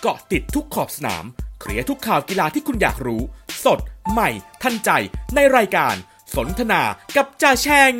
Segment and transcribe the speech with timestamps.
[0.00, 1.24] เกาะติดทุกขอบสนาม
[1.60, 3.22] เคลียร์ทุกข่าวกีฬาที่คุณอยากรู้
[3.64, 3.78] สด
[4.10, 4.30] ใหม่
[4.62, 4.90] ทันใจ
[5.34, 5.94] ในรายการ
[6.34, 6.82] สนทนา
[7.16, 7.92] กับจ่าแชง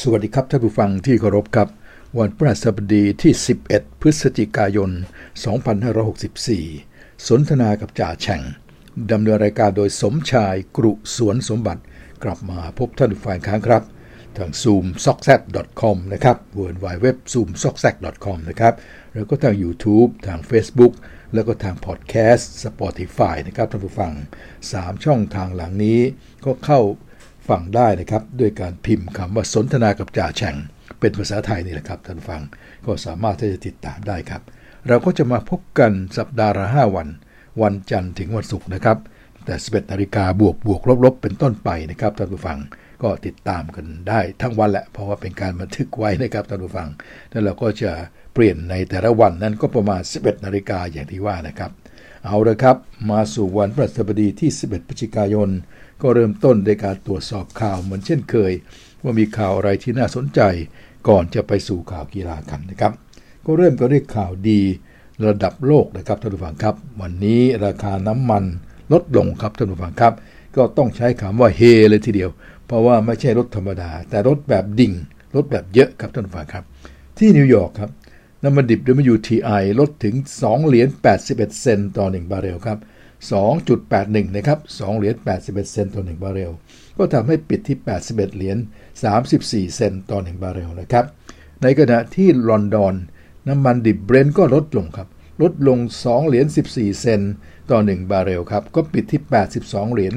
[0.00, 1.68] สวัสดีครับท่านผู้ฟังที่เคารพครับ
[2.18, 3.32] วันพฤหัสบดีที่
[3.68, 4.90] 11 พฤศจิกายน
[6.48, 8.42] 2564 สนทนากับจ่าแฉ่ง
[9.12, 11.82] ดำเนินรายการโดยสมชายกรุสวนสมบัติ
[12.24, 13.82] กลับมาพบท่านผู้ฟังครั้งครับ
[14.36, 15.40] ทาง zoom s o c k s c
[15.80, 17.94] com นะครับ w w w zoom s o c k s c
[18.24, 18.74] com นะครับ
[19.14, 20.92] แล้วก็ทาง YouTube ทาง Facebook
[21.34, 24.12] แล้วก็ทางพอดแคสต์ Spotify นะครับท่านผู้ฟัง
[24.58, 26.00] 3 ช่องทางหลังนี้
[26.44, 26.80] ก็เข้า
[27.48, 30.56] ฟังได้นะครับ ด้วยการพิมพ์คำว่าสนทนากับจ่าแฉ่ง
[31.00, 32.42] เป็นภาษาไทยนี่แหละครับท่านฟัง
[32.86, 34.42] ก็สามารถที่จะติดตามได้ครับ
[34.88, 37.08] เราก็จะมาพบกันสัปดาห์ละ5วัน
[37.62, 38.98] วันจันทร์ถึงวันศุกร์นะครับ
[39.44, 42.58] แต่ 11นาฬิกาบวกบวกลบลบเป็นต้นไปนะครับท่านผู้ฟัง
[43.02, 46.88] ก็ติดตามกันได้ทั้งวันแหละเพราะว่าเป็นการบันทึกไว้นะครับท่านผู้ฟัง
[47.30, 47.92] แล้วเราก็จะ
[48.32, 51.70] เปลี่ยนในแต่ละวันนั้นก็ประมาณ 11 นาฬิกาอย่างที่ว่านะครับ
[52.26, 52.76] เอาละครับ
[53.10, 55.50] มาสู่วันพฤหัสบดีที่ 11 พฤศจิกายน
[56.02, 58.52] ก็เริ่มต้นในการตรวจสอบข่าวเหมือนเช่นเคย
[59.02, 60.40] ว่ามีข่าวอะไรที่น่าสนใจ
[61.08, 62.92] ก่อนจะไปสู่ข่าวกีฬากันนะครับ
[63.44, 64.60] ก็เริ่มก็ด้วยข่าวดี
[65.26, 68.44] ระดับโลกนะครับท่านผู้ฟังครับ วันนี้ราคาน้ำมัน
[68.92, 70.12] ลดลงครับท่านผู้ฟังครับ
[70.56, 72.30] ก็ต้องใช้คำว่าเฮเลยทีเดียว
[72.66, 74.92] เพราะว่าไม่ใช่ลดธรรมดา แต่ลดแบบดิ่ง
[75.34, 76.64] ลดแบบเยอะครับท่านผู้ฟังครับ
[77.18, 77.90] ที่นิวยอร์กครับ
[78.44, 78.80] น้ำมันดิบ
[79.12, 80.88] WTI ลดถึง 2 เหรียญ
[81.24, 82.78] 81 เซนต์ต่อ 1 บาร์เรลครับ
[83.56, 86.50] 2.81 นะครับ 2 เหรียญ 81 เซนต์ต่อ 1 บาร์เรล
[86.96, 88.58] ก็ทำให้ปิดที่ 81 เหรียญ
[89.16, 91.04] 34 เซนต์ต่อ 1 บาร์เรลนะครับ
[91.62, 92.94] ในขณะที่ลอนดอน
[93.48, 95.08] น้ำมันดิบเบรนท์ก็ลดลงครับ
[95.42, 97.32] ลดลง 2 เหรียญ 14 เซนต์
[97.70, 99.22] ต่อ 1 บาร์เรลครับ ก็ปิดที่
[99.58, 100.14] 82 เหรียญ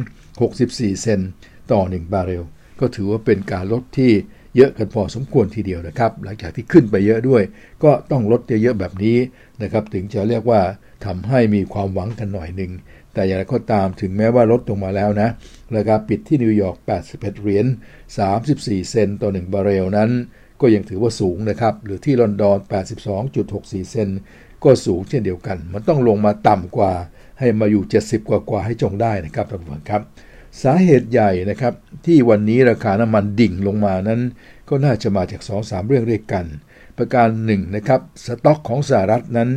[0.50, 1.30] 64 เซนต์
[1.72, 2.44] ต่อ 1 บาร์เรล
[2.80, 4.12] ก็ถือว่าเป็นการลดที่
[4.56, 7.44] เยอะกันพอสมควรทีเดียวนะครับ หลังจากที่ขึ้นไปเยอะด้วย
[7.84, 9.18] ก็ต้องลดเยอะๆแบบนี้
[9.62, 10.62] นะครับถึงจะเรียกว่า
[11.06, 12.72] ทำให้มีความหวังกันหน่อยหนึ่ง
[13.14, 15.30] แต่อย่างไรก็ตามถึงแม้ว่าลดลงมาแล้วนะ
[15.76, 16.78] ราคาปิดที่นิวยอร์ก
[17.10, 17.66] 81 เหรียญ
[18.30, 20.12] 34 เซนต์ต่อ 1 บาร์เรลนั้น
[20.62, 22.58] ก็ยังถือว่าสูงนะครับ หรือที่ลอนดอน
[23.26, 24.20] 82.64 เซนต์
[24.64, 26.94] ก็สูงเช่นเดียวกัน มันต้องลงมาต่ำกว่า
[27.40, 30.02] ให้มาอยู่ 70 กว่ากว่าให้จงได้นะครับท่านผู้ชมครับ
[30.64, 31.74] สาเหตุใหญ่นะครับ
[32.06, 34.22] ที่วันนี้ราคาน้ำมันดิ่งลงมานั้น
[34.70, 36.46] ก็น่าจะมาจาก2-3เรื่องด้วยกัน
[36.98, 39.50] ประการหนึ่งนะครับสต็อกของสหรัฐนั้น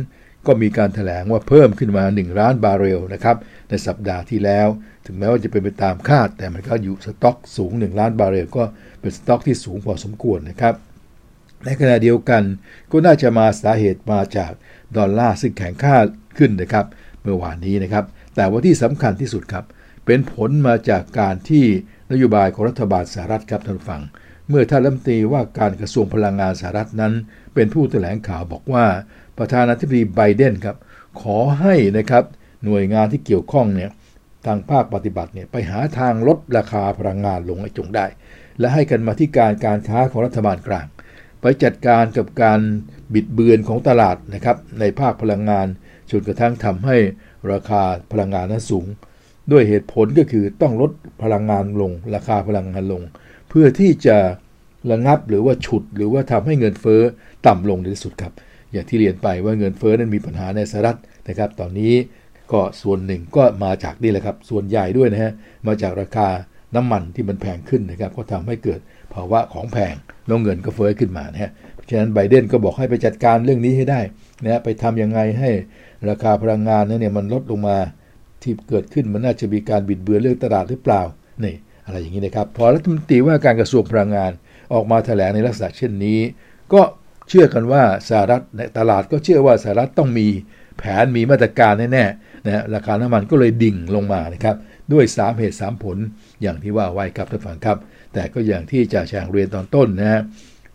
[0.47, 3.37] ก็มีการแถลงว่าเพิ่มขึ้นมา 1 ล้านบาร์เรลนะครับ
[3.69, 4.67] ในสัปดาห์ที่แล้ว
[5.05, 8.63] ถึงแม้ว่าจะเป็นไปตามคาด แต่มันก็อยู่สต็อกสูง 1 ล้านบาร์เรลก็
[9.01, 10.75] เป็นสต็อกที่สูงพอสมควรนะครับ
[11.65, 12.43] ในขณะเดียวกัน
[12.91, 14.51] ก็น่าจะมาสาเหตุมาจาก
[14.97, 15.95] ดอลลาร์ซึ่งแข็งค่า
[16.37, 16.85] ขึ้นนะครับ
[17.21, 19.65] เมื่อวานนี้นะครับ แต่ว่าที่สำคัญที่สุดครับ
[20.05, 21.65] เป็นผลมาจากการที่
[22.11, 24.01] นโยบายของรัฐบาลสหรัฐครับท่านฟัง
[24.49, 27.13] เมื่อท่านรัฐมนตรีว่าการกระทรวงพลังงานสหรัฐนั้น
[27.55, 28.85] เป็นผู้แถลงข่าวบอกว่า
[29.37, 30.77] ประธานาธิบดีไบเดนครับ
[31.21, 32.23] ขอให้นะครับ
[32.65, 33.91] หน่วยงานที่เกี่ยวข้องเนี่ย
[34.45, 38.05] ทางภาคปฏิบัติเนี่ยไปหาทางลดราคาพลังงานลงให้จงได้
[38.59, 40.87] และให้กันมาที่การการค้าของรัฐบาลกลาง
[41.41, 42.59] ไปจัดการกับการ
[43.13, 45.67] บิดเบือนของตลาดนะครับในภาคพลังงาน
[46.11, 46.97] จนกระทั่งทำให้
[47.51, 47.81] ราคา
[48.11, 48.85] พลังงานนั้นสูง
[49.51, 50.91] ด้วยเหตุผลก็คือต้องลด
[51.23, 53.01] พลังงานลง ราคาพลังงานลง
[53.49, 54.17] เพื่อที่จะ
[54.91, 57.01] ระงับหรือว่าฉุดหรือว่าทำให้เงินเฟ้อ
[57.47, 58.33] ต่ำลงในที่สุดครับ
[58.71, 60.97] อย่างที่เรียนไปว่าเงินเฟ้อนั้นมีปัญหาในสหรัฐ
[61.29, 61.93] นะครับ ตอนนี้
[62.51, 65.31] ก็ส่วนหนึ่งก็มาจากนี่แหละครับ ส่วนใหญ่ด้วยนะฮะ
[65.67, 66.27] มาจากราคา
[66.75, 68.79] น้ำมันที่มันแพงขึ้นนะครับ ก็ทำให้เกิด
[69.13, 73.99] ภาวะของแพงแล้วเงินก็เฟ้อขึ้นมานะฮะเพราะฉะนั้นไบเดนก็บอกให้ไปจัดการเรื่องนี้ให้ได้
[74.43, 75.49] นะไปทํำยังไงให้
[76.09, 77.77] ราคาพลังงานนั้นเนี่ยมันลดลงมา
[78.41, 81.01] ที่เกิดขึ้นมันน่าจะมีการบิดเบือนเรื่องตลาดหรือเปล่า
[81.43, 81.55] นี่
[81.87, 84.31] อะไรอย่างนี้นะครับ พอรัฐมนตรีว่าการกระทรวงพลังงาน
[84.73, 86.19] ออกมาแถลงในลักษณะเช่นนี้
[86.73, 86.81] ก็
[87.29, 90.27] เชื่อกันว่าสหรัฐในตลาดก็เชื่อว่าสหรัฐต้องมี
[90.77, 94.55] แผนมีมาตรการแน่ๆนะราคาน้ำมันก็เลยดิ่งลงมานะครับ
[94.93, 95.97] ด้วย 3 เหตุ 3 ผล
[96.41, 97.77] อย่างที่ว่าไว้ครับท่านฟังครับ
[98.13, 100.21] แต่ก็อย่างที่จ่าแฉงเรียนตอนต้นนะฮะ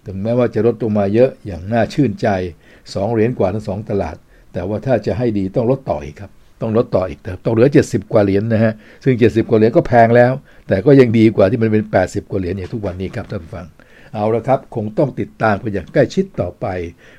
[0.06, 2.28] ถึงแม้ว่าจะลดลงมาเยอะอย่างน่าชื่นใจ
[2.72, 4.16] 2 เหรียญกว่าทั้งสองตลาด
[4.52, 6.30] แต่ว่าถ้าจะให้ดีต้องลดต่ออีกครับ
[6.62, 8.72] ต้องลดต่ออีกแต่ต้องเหลือ 70 กว่าเหรียญนะฮะ
[9.04, 10.32] ซึ่ง 70 กว่าเหรียญก็แพงแล้ว
[10.68, 13.66] แต่ก็ยังดีกว่าที่มันเป็น 80 กว่าเหรียญอย่างทุกวันนี้ครับท่านฟัง
[14.14, 16.66] เอาละครับ คงต้องติดตามกันอย่างใกล้ชิดต่อไป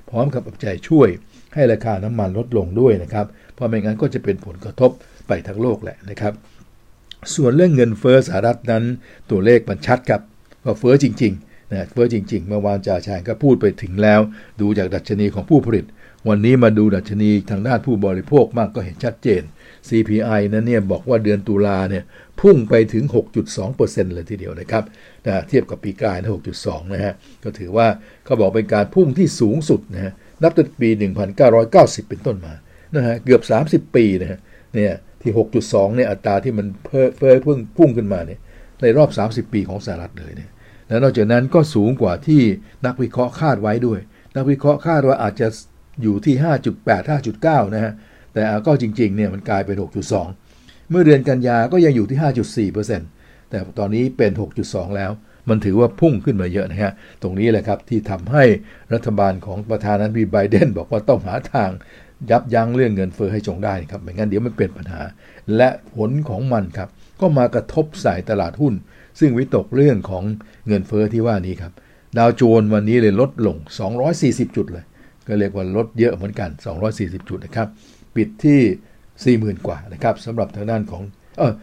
[0.10, 1.10] พร้อมกับปัจจัยช่วย
[1.54, 4.92] ให้ราคาน้ำมันลดลงด้วยนะครับ เพราะไม่งั้นก็จะเป็นผลกระทบ
[5.28, 6.34] ไปทั้งโลกแหละนะครับ
[7.36, 8.84] ส่วนเรื่องเงินเฟ้อสหรัฐนั้น
[9.32, 10.22] ตัวเลขมันชัดครับ
[10.66, 14.20] ว่าเฟ้อจริงๆนะเฟ้อจริง ๆ เมื่อวานจ่าชายก็พูดไปถึงแล้ว
[14.62, 15.86] ดูจากดัชนีของผู้ผลิต
[16.30, 19.42] วันนี้มาดูดัชนีทางด้านผู้บริโภคมากก็เห็นชัดเจน
[19.90, 22.04] CPI นั้นเนี่ยบอกว่าเดือนตุลาเนี่ย
[22.42, 23.04] พุ่งไปถึง
[23.60, 24.84] 6.2%เลยทีเดียวนะครับ
[25.26, 26.32] นะเทียบกับปีกลายนะ
[26.62, 27.88] 6.2 นะฮะ ก็ถือว่า
[28.26, 30.90] เขาบอกเป็นการพุ่งที่สูงสุดนะฮะ นับตั้งปี
[31.50, 32.54] 1990 เป็นต้นมา
[32.96, 34.40] นะฮะ เกือบ 30 ปีนะฮะ
[34.74, 35.32] เนี่ย ที่
[35.64, 37.10] 6.2 เนี่ย อัตราที่มันเพิ่ม
[37.44, 38.40] เพิ่งพุ่งขึ้นมาเนี่ย
[38.82, 40.50] ในรอบ 30 ปีของสหรัฐเลยเนี่ย
[40.88, 42.42] แล้วนอกจากนั้นก็สูงกว่าที่
[42.86, 44.00] นักวิเคราะห์คาดไว้ด้วย
[44.36, 45.48] นักวิเคราะห์คาดว่าอาจจะ
[46.02, 46.36] อยู่ที่
[46.76, 47.10] 5.8
[47.66, 47.94] 5.9 นะฮะ
[48.34, 49.78] แต่ก็จริงๆ เนี่ยมันกลายเป็น
[50.34, 54.32] 6.2 เมื่อเดือนกันยาก็ยังอยู่ที่ 5.4%แต่ตอนนี้เป็น
[54.64, 55.12] 6.2 แล้ว
[55.50, 58.44] มันถือว่าพุ่งขึ้นมาเยอะนะฮะ ตรงนี้แหละครับที่ทำให้
[58.94, 61.70] รัฐบาลของประธานาธิบดีไบเดนบอกว่าต้องหาทาง
[62.30, 65.02] ยับยั้งเรื่องเงินเฟอ้อให้จงได้ครับ ไม่งั้นเดี๋ยวมันเป็นปัญหา
[65.56, 66.90] และผลของมันครับ
[67.22, 68.74] ก็มากระทบใส่ตลาดหุ้น
[69.20, 70.24] ซึ่งวิตกเรื่องของ
[70.68, 71.72] เงินเฟอ้อที่ว่านี้ครับ
[72.18, 73.58] ดาวโจนส์วันนี้เลยลดลง
[74.08, 74.86] 240 จุดเลย
[75.28, 76.50] ก็เรียกว่าลดเยอะเหมือนกัน
[76.90, 77.68] 240 จุดนะครับ
[78.16, 81.04] ปิดที่ 40,000 กว่านะครับสำหรับทางด้านของ
[81.38, 81.54] เออ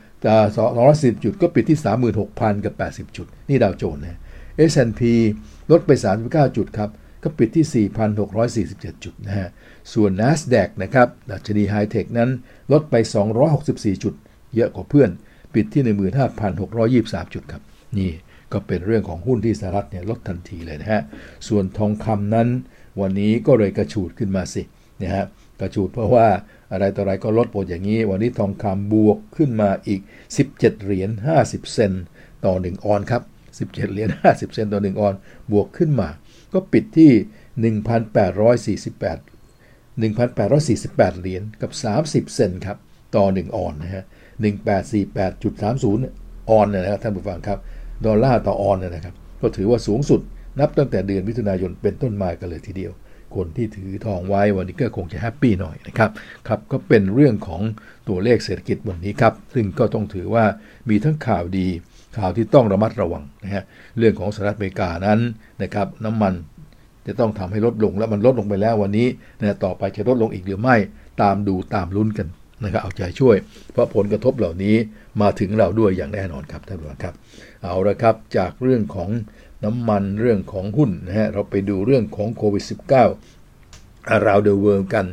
[0.77, 1.79] 240 จุดก็ปิดที่
[2.21, 4.19] 36,000 กับ 80 จุด นี่ดาวโจนส์นะ
[4.71, 5.03] S&P
[5.71, 5.91] ลดไป
[6.25, 6.91] 39 จุดครับ
[7.23, 7.87] ก็ปิดที่
[8.65, 9.49] 4,647 จุดนะฮะ
[9.93, 12.31] ส่วน NASDAQ นะครับดัชนีไฮเทคนั้น
[12.73, 12.95] ลดไป
[13.49, 14.15] 264 จุด
[14.55, 15.11] เยอะกว่าเพื่อน
[15.55, 15.83] ปิดที่
[16.59, 17.63] 15,623 จุดครับ
[17.99, 18.11] นี่
[18.53, 21.03] ก็เป็นเรื่องของหุ้นที่สหรัฐเนี่ยลดทันทีเลยนะฮะ
[21.49, 22.49] ส่วนทองคำนั้น
[23.03, 24.63] วันนี้ก็เลยกระฉูดขึ้นมาสิ
[25.03, 25.25] นะฮะ
[25.61, 26.27] กระฉูดเพราะว่า
[26.73, 30.01] อะไรต่ออะไรก็ลดหมดอย่างนี้ วันนี้ทองคำบวกขึ้นมาอีก
[30.43, 31.11] 17 เหรียญ
[31.41, 32.05] 50 เซนต์
[32.45, 33.23] ต่อ 1 ออนครับ
[33.71, 35.15] 17 เหรียญ 50 เซนต์ต่อ 1 ออน
[35.53, 36.09] บวกขึ้นมา
[36.53, 37.13] ก็ปิดที่
[38.81, 41.71] 1,848 1,848 เหรียญกับ
[42.03, 42.79] 30 เซนครับ
[43.17, 44.05] ต่อ 1 ออนนะฮะ
[44.43, 47.59] 1848.30 ออนนะครับท่านผู้ฟังครับ
[48.07, 50.21] ดอลลาร์ต่อออนนะครับ ก็ถือว่าสูงสุด
[50.59, 52.93] นับตั้งแต่เดือนมิถุนายนเป็นต้นมากันเลยทีเดียว
[53.37, 56.11] คนที่ถือทองไว้วันนี้ก็คงจะแฮปปี้หน่อยนะครับ
[56.49, 57.63] ครับก็เป็นเรื่องของ
[58.09, 60.45] ตัวเลขเศรษฐกิจวันนี้ครับ ซึ่งก็ต้องถือว่า
[60.89, 61.67] มีทั้งข่าวดี
[62.19, 63.65] ข่าวที่ต้องระมัดระวังนะฮะ
[63.99, 65.21] เรื่องของสหรัฐอเมริกานั้น
[65.63, 66.35] นะครับน้ำมัน
[67.07, 69.07] จะต้องทำให้ลดลงแล้วมันลดลงไปแล้ววันนี้
[69.41, 70.77] นะต่อไปจะลดลงอีกหรือไม่
[71.23, 72.29] ตามดูตามลุ้นกัน
[72.65, 73.37] นะครับเอาใจช่วย
[73.73, 74.77] เพราะผลกระทบเหล่านี้
[75.21, 77.15] มาถึงเราด้วยอย่างแน่นอนครับท่านผู้ชมครับ
[77.63, 79.11] เอาละครับจากเรื่องของ
[79.65, 85.07] น้ำมันเรื่องของหุ้นนะฮะเราไปดูเรื่องของโควิด -19 าราวเดอะเวิร์กัน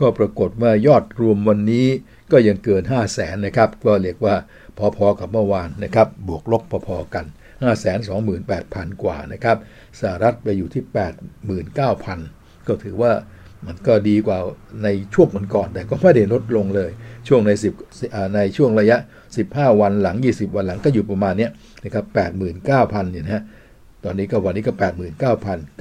[0.00, 1.86] ก็ปรากฏว่ายอดรวมวันนี้
[2.32, 4.34] ก็ยังเกิน 5 0 0แสนนะครับ ก็เรียกว่า
[4.96, 7.24] พอๆกับเมื่อวานนะครับ บวกลบพอๆกัน
[8.14, 9.56] 528,000 กว่านะครับ
[10.00, 10.84] สหรัฐไปอยู่ที่
[11.96, 13.12] 89,000 ก็ถือว่า
[13.66, 14.38] มันก็ดีกว่า
[14.84, 16.90] ในช่วงก่อนแต่ก็ไม่ได้ลดลงเลย
[17.28, 17.50] ช่วงใน
[17.92, 18.96] 10ในช่วงระยะ
[19.38, 21.48] 15 วันหลัง 20 วันหลังก็อยู่ประมาณนี้
[21.84, 22.04] นะครับ
[22.54, 23.42] 89,000เนี่ยนะฮะ
[24.04, 25.20] ตอนนี้ก็วันนี้ก็89,000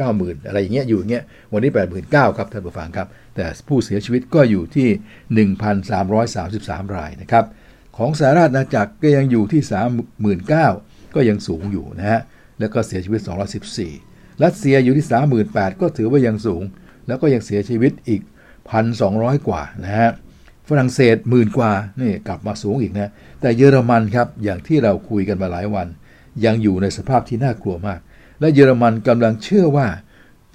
[0.01, 1.23] 90,000 อะไรอย่างเงี้ยอยู่อย่างเงี้ย
[1.53, 1.71] วันนี้
[2.09, 5.47] 89,000ครับท่านผู้ฟังครับ แต่ผู้เสียชีวิตก็อยู่ที่
[6.07, 7.45] 1,333 รายนะครับ
[7.97, 9.61] ของสหรัฐอาณาจักรก็ยังอยู่ที่
[10.39, 12.21] 39,000 ก็ยังสูงอยู่นะฮะ
[12.59, 13.21] แล้วก็เสียชีวิต
[13.81, 15.05] 214 รัสเซียอยู่ที่
[15.43, 16.63] 38,000 ก็ถือว่ายังสูง
[17.07, 18.21] แล้วก็ยังเสียชีวิตอีก
[18.83, 20.09] 1,200 กว่านะฮะ
[20.69, 21.71] ฝรั่งเศสหมื่นกว่า
[22.01, 25.87] นี่กลับมาสูงอีกนะแต่เยอรมันครับอย่างที่เราคุยกันมาหลายวัน
[26.45, 27.99] ยังอยู่ในสภาพที่น่ากลัวมาก
[28.41, 29.87] และเยอรมันกำลังเชื่อว่า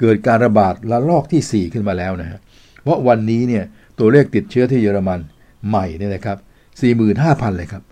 [0.00, 2.41] เกิดการระบาดระลอกที่ 4 ขึ้นมาแล้วนะฮะ
[2.83, 3.65] เพราะวันนี้เนี่ย
[3.99, 5.21] ตัวเลขติดเชื้อที่เยอรมัน
[5.69, 6.38] ใหม่เนี่ยนะครับ
[6.97, 7.83] 45,000 เลยครับ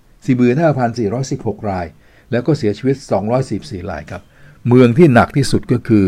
[0.80, 1.86] 45,416 ราย
[2.30, 2.96] แล้วก็เสียชีวิต
[3.42, 4.22] 214รายครับ
[4.68, 6.04] เมืองที่หนักที่สุดก็คือ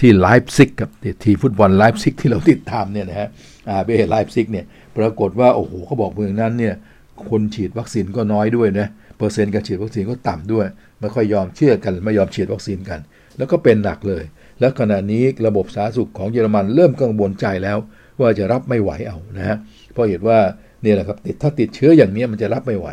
[0.00, 0.90] ที่ไลป์ซิกครับ
[1.24, 3.28] ทีมฟุตบอลไลป์ซิกที่เราติดตามเนี่ยนะฮะ
[3.68, 4.64] อาร์เบไลป์ซิกเนี่ย
[4.96, 6.74] ปรากฏว่าโอ้โหเขาบอกเมืองนั้นเนี่ย
[7.28, 8.86] คนฉีดวัคซีนก็น้อยด้วยนะ
[9.18, 10.66] เปอร์เซ็นต์การฉีดวัคซีนก็ต่ำด้วย
[11.00, 13.00] ไม่ค่อยยอมเชื่อกันไม่ยอมฉีดวัคซีนกัน
[13.38, 14.24] แล้วก็เป็นหนักเลย
[14.60, 17.78] แล้วขณะนี้ระบบสาธารณสุขของเยอรมันเริ่มกังวลใจแล้ว
[18.20, 19.56] ว่าจะรับไม่ไหวเอานะฮะ
[19.92, 20.38] เพราะเห็นว่า
[20.82, 22.88] เนี่ยแหละครับติดถ้าติดเชื้ออย่างนี้มันจะรับไม่ไหว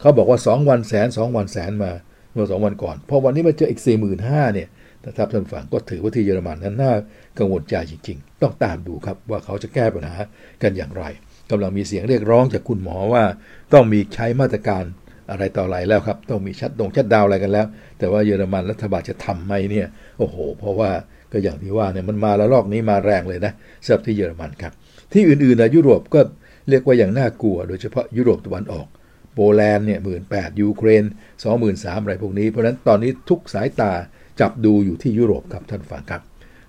[0.00, 1.92] เขาบอกว่า 2 วันแสน2วันแสนมา
[2.32, 4.68] เมื่อสองวันก่อน พอวันนี้มาเจออีก 4 5 0 0 0เนี่ย
[5.06, 6.92] นะครับท่านฟังก็ถือว่าที่เยอรมันนั้นน่า
[7.38, 10.14] กังวลใจจริง ๆ ต้องตามดูครับว่าเขาจะแก้ปัญหา
[10.62, 11.04] กันอย่างไร
[11.50, 13.24] กำลังมีเสียงเรียกร้องจากคุณหมอว่า
[13.72, 14.84] ต้องมีใช้มาตรการ
[15.30, 17.66] อะไรต่ออะไรแล้วครับ ต้องมีชัดดงชัดดาวอะไรกันแล้ว
[17.98, 19.86] แต่ว่าเยอรมันรัฐบาลจะทำไหมเนี่ย
[20.18, 20.90] โอ้โห เพราะว่า
[21.32, 23.52] ก็อย่างที่ว่าเนี่ยมันมาแล้วระลอกนี้มาแรงเลยนะ
[23.84, 24.72] สำหรับที่เยอรมันครับ
[25.12, 26.20] ที่อื่นๆนะยุโรปก็
[26.68, 28.86] เรียกว่าอย่างน่ากลัว โดยเฉพาะยุโรปตะวันออก
[29.34, 31.04] โปแลนด์เนี่ยหมื่นแปดยูเครน
[31.42, 33.92] สองหมื่นสามอะไรพวกนี้เพราะฉะนั้นตอนนี้ทุกสายตา
[34.40, 36.22] จับดูอยู่ที่ยุโรปครับท่านฟังครับ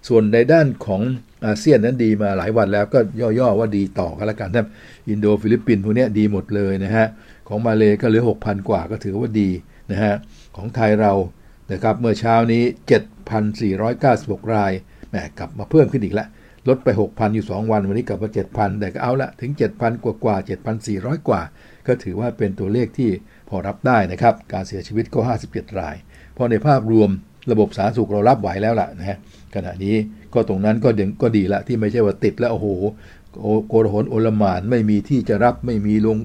[0.08, 1.02] ส่วนในด้านของ
[1.46, 3.00] อาเซียนนั้นดีมาหลายวันแล้วก็
[3.40, 4.68] ย่อๆว่าดีต่อกันละกันทั้ง
[5.10, 7.08] อินโดฟิลิปปินส์พวกนี้ดีหมดเลยนะฮะ
[7.50, 9.50] ของมาเลก็เหลือ 6,000 กว่าก็ถือว่าดี
[9.92, 10.16] นะฮะ
[10.56, 11.14] ของไทยเรา
[11.72, 12.64] นะครับเมื่อเช้านี้
[13.38, 14.72] 7,496 ราย
[15.10, 16.28] แหมกลับมาเพิ่มขึ้นอีกล้ว
[16.68, 20.36] ลดไป 6,000 อยู่ 2 วัน วันนี้กลับมา 7,000 แต่ก็เอาละถึง 7,000 กว่ากว่า
[20.82, 21.42] 7,400 กว่า
[21.88, 23.10] ก็ถือว่าเป็นตัวเลขที่
[23.50, 25.96] พอรับได้นะครับ การเสียชีวิตก็ 57 ราย
[26.34, 27.10] เพราะในภาพรวม
[27.52, 29.18] ระบบสาธารณสุขเรารับไหวแล้วล่ะนะฮะ
[29.56, 29.96] ขณะนี้
[30.34, 32.68] ก็ตรงนั้นก็ดก็ดีละที่ไม่ใช่ว่าติดแล้วโอ้โห
[33.68, 36.18] โกรหนโอลมานไม่มีที่จะรับไม่มีโรง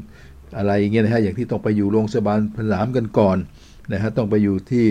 [0.57, 3.37] อะไรอย่างเงี้ยนะฮะอย่างที่ต้องไปอยู่โรงพยาบาลพลามกันก่อน
[3.93, 4.87] นะฮะต้องไปอยู่ที่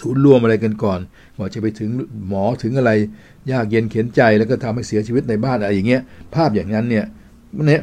[0.00, 1.00] ศูนย์รวมอะไรกันก่อน
[1.36, 1.90] กว่าจะไปถึง
[2.28, 2.90] หมอถึงอะไร
[3.52, 6.02] ยากเย็นเข็นใจแล้วก็ทำให้เสียชีวิตในบ้านอะไรอย่างเงี้ย
[6.34, 7.04] ภาพอย่างนั้นเนี่ย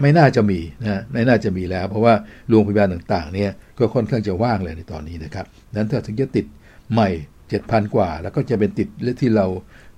[0.02, 2.14] ไม่น่าจะมีนะไม่น่าจะมีแล้ว เพราะว่า
[2.50, 5.46] โรงพยาบาลต่างๆเนี่ยก็ค่อนข้างจะว่างเลยในตอนนี้นะครับ
[5.76, 6.46] นั้นถ้าถึงจะติด
[6.94, 7.10] ใหม่
[7.52, 8.88] 7,000 กว่า แล้วก็จะเป็นติด
[9.22, 9.48] ที่เรา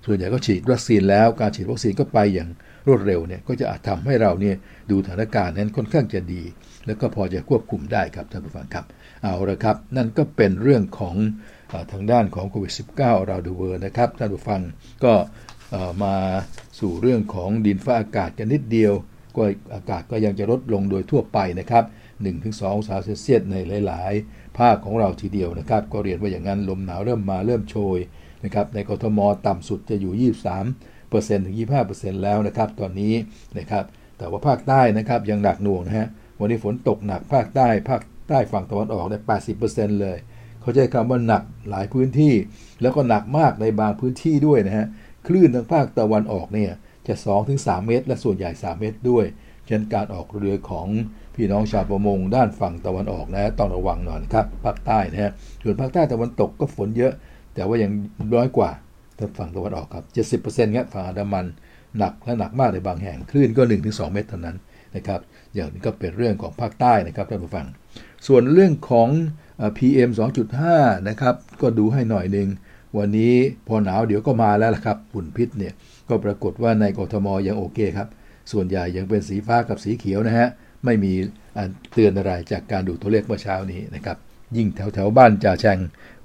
[0.06, 2.50] ส่วนใหญ่ก็ฉีดวัคซีนแล้วการฉีดวัคซีนก็ไปอย่าง
[2.88, 4.56] รวดเร็วเนี่ยก็จะอาจทำให้เราเนี่ย
[4.92, 6.44] ดูสถานการณ์นั้นค่อนข้างจะดี
[6.86, 8.86] แล้วก็พอจะควบคุมได้ครับท่านผู้ฟังครับ
[9.24, 11.16] เอาละครับ นั่นก็เป็นเรื่องของ
[11.92, 14.62] ทางด้านของโควิด -19 เราดูเวอร์นะครับท่านผู้ฟัง
[15.04, 15.14] ก็
[16.04, 16.16] มา
[16.80, 18.94] สู่เรื่องของดินฟ้าอากาศกันนิดเดียว
[19.38, 19.44] ก็
[19.76, 21.84] อากาศก็ยังจะลดลงโดยทั่วไปนะครับ
[22.30, 23.56] 1-2องศาเซลเซียสใน
[23.88, 27.98] หลาย ๆ ภาคของเราทีเดียวนะครับ ก็เรียนว่าอย่างนั้นลมหนาวเริ่มมาเริ่มโชย
[28.46, 30.32] นะครับในกทมต่ำสุดจะอยู่
[30.84, 31.56] 23%ถึง
[31.90, 33.14] 25%แล้วนะครับ ตอนนี้
[33.60, 33.84] นะครับ
[34.18, 36.08] แต่ว่าภาคใต้นะครับยังหนักหน่วงนะฮะ
[36.40, 39.18] วันนี้ฝนตกหนักภาคใต้ภาคใต้ฝั่งตะวันออกได้
[39.60, 40.18] 80%เลย
[40.62, 42.34] เขาใช้คำว่าหนักหลายพื้นที่
[42.82, 44.88] แล้วก็หนักมากในบางพื้นที่ด้วยนะฮะ
[45.28, 46.72] คลื่นทางภาคตะวันออกเนี่ย
[47.08, 47.16] จะ
[47.52, 49.26] 2-3เมตร และส่วนใหญ่3เมตรด้วย
[49.68, 50.88] ฉะนั้นการออกเรือของ
[51.36, 55.32] พี่น้องชาวประมงด้านฝั่งตะวันออกนะต้องระวังหน่อยครับภาคใต้นะฮะ
[55.64, 57.14] ส่วนภาคใต้ตะวันตกก็ฝนเยอะ
[57.54, 57.92] แต่ว่ายัง
[58.36, 58.70] น้อยกว่า
[59.20, 61.46] ทางฝั่งตะวันออกครับ 70%ครับฝั่งอันดามัน
[61.98, 64.58] หนักและหนักมากในบางแห่งคลื่นก็ 1-2 เมตรเท่านั้น
[64.96, 65.20] นะครับ
[65.56, 67.68] อย่างนี้ก็เป็นเรื่องของภาคใต้นะครับท่านผู้ฟัง
[68.28, 69.10] ส่วนเรื่องของ
[69.78, 70.10] PM
[70.60, 72.50] 2.5 นะครับก็ดูให้หน่อยหนึ่ง
[72.98, 73.34] วันนี้
[73.68, 75.74] พอหนาวเดี๋ยวก็มาแล้วละครับฝุ่นพิษเนี่ย
[76.10, 78.08] ก็ปรากฏว่าในกทมยังโอเคครับ
[78.52, 80.50] ส่วนใหญ่ยังเป็นสีฟ้ากับสีเขียวนะฮะ
[80.86, 81.14] ไม่มี
[81.94, 84.18] เตือนอะไรจากการดูตัวเลขเมื่อเช้านี้นะครับ
[84.58, 85.78] ยิ่งแถวแถวบ้านจ่าแชง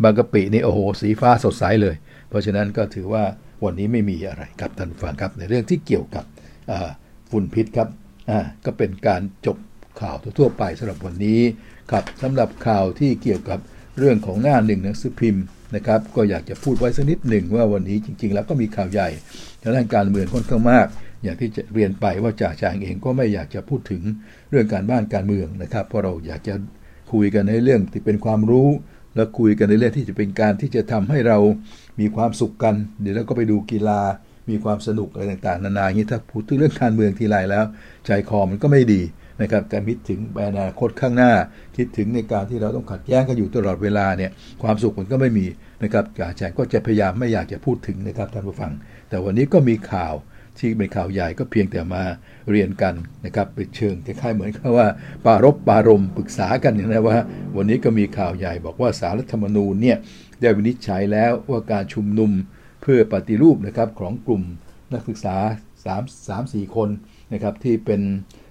[0.03, 1.95] บางกะปินี่โอ้โห สีฟ้าสดใสเลย
[2.29, 3.25] เพราะฉะนั้นก็ถือว่า
[3.65, 6.25] วันนี้ไม่มีอะไรครับท่านฟังครับในเรื่องที่เกี่ยวกับ
[7.31, 7.89] ฝุ่นพิษครับ
[8.65, 9.57] ก็เป็นการจบ
[10.01, 11.41] ข่าวทั่วไปสำหรับวันนี้
[11.91, 13.59] ครับสำหรับข่าวที่เกี่ยวกับ
[13.99, 15.45] เรื่องของหน้าหนึ่งหนังสือพิมพ์
[15.77, 19.09] นะครับก็อยากจะพูดไว้สักนิดหนึ่งว่าวันนี้จริง ๆ แล้วก็มีข่าวใหญ่
[19.63, 20.87] ทางด้านการเมืองค่อนข้างมาก
[21.23, 24.03] อย่างที่จะเรียนไปว่าจ่าจางเองก็ไม่อยากจะพูดถึง
[24.51, 26.55] เรื่องการบ้านการเมืองนะครับ เพราะเราอยากจะ
[27.13, 28.69] คุยกันในเรื่องที่เป็นความรู้
[29.15, 31.39] แล้วคุยกันในเรื่องที่จะเป็นการที่จะทำให้เรา
[32.01, 34.01] มีความสุขกัน เดี๋ยวเราก็ไปดูกีฬา
[34.51, 37.65] มีความสนุกอะไรต่างๆ นานาอย่างนี้ถ้าพูดถึงเรื่องการเมืองทีไรแล้ว
[38.07, 39.03] ใจคอมันก็ไม่ดี
[39.43, 41.33] นะครับการคิดถึงอนาคตข้างหน้า
[41.77, 44.31] คิดถึงในการที่เราต้องขัดแย้งกันอยู่ตลอดเวลาเนี่ย
[44.63, 45.47] ความสุขมันก็ไม่มี
[45.83, 48.73] นะครับอาจารย์ก็จะพยายามไม่อยากจะพูดถึงนะครับท่านผู้ฟัง
[49.09, 50.15] แต่วันนี้ก็มีข่าว
[50.59, 52.03] ที่เป็นข่าวใหญ่ก็เพียงแต่มา
[52.51, 54.87] เรียนกันนะครับไปเชิงคล้ายๆเหมือนกับว่า
[55.25, 57.19] ปารบปารมปรึกษากันนะว่า
[57.57, 59.97] วันนี้ก็มีข่าวใหญ่บอกว่าสารรัฐธรรมนูญเนี่ย
[60.41, 62.31] ได้วินิจฉัยแล้วว่าการชุมนุม
[62.89, 64.43] พื่อปฏิรูปนะครับของกลุ่ม
[64.93, 65.37] นักศึกษา
[65.87, 66.89] 3 3 4 คน
[67.33, 68.01] นะครับที่เป็น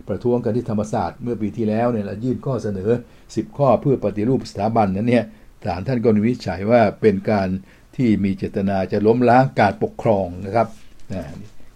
[0.08, 2.89] ประท้วงกันที่ธรรมศาสตร์เมื่อปีที่แล้วเนี่ยยื่นข้อเสนอ
[3.24, 5.24] 10 ข้อเพื่อปฏิรูปสถาบันนั้นเนี่ย
[5.65, 7.50] ศาลท่านก็วิจัยว่าเป็นการ
[7.96, 10.67] ที่มีเจตนาจะล้มล้างการปกครองนะครับ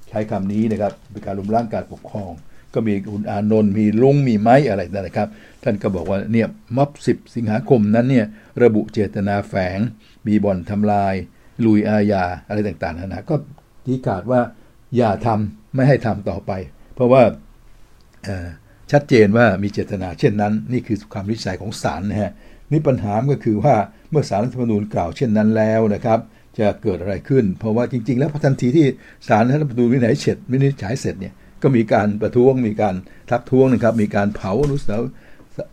[0.10, 2.32] ใช้คำนี้นะครับเป็นการล้มล้างการปกครอง
[2.74, 5.30] ก็มีคุณอานนท์มีลุงมีไม้อะไรนั่นนะครับ
[5.64, 8.26] ท่านก็บอกว่าเนี่ยม็อบ10 สิงหาคมนั้นเนี่ย
[8.64, 9.80] ระบุเจตนาแฝง
[10.28, 11.16] มีบ่อนทำลาย
[11.66, 13.36] ลุยอาญาอะไรต่างๆนะนะก็
[13.86, 14.42] ที่กาดว่า
[14.98, 16.52] อย่าทำไม่ให้ทำต่อไป
[16.96, 17.24] เพราะว่า
[18.92, 22.32] ชัดเจนว่ามีเจตนา เช่นนั้น นี่คือความวิจัยของศาลนะฮะ
[22.72, 23.76] นี่ปัญหาก็คือว่า
[24.12, 26.20] เมื่อศาลรัฐธรรมนูญกล่าวเช่นนั้นแล้วนะครับ
[26.60, 28.86] จะเกิดอะไรขึ้น เพราะว่าจริง ๆ แล้วพอทันทีที่
[29.28, 32.96] ศาลรัฐธรรมนูญวินิจฉัยเสร็จวินิจฉัยเสร็จเนี่ยก็มีการประท้วงมีการ
[33.30, 35.02] ทักท้วงนะครับ มีการเผาอนุสาว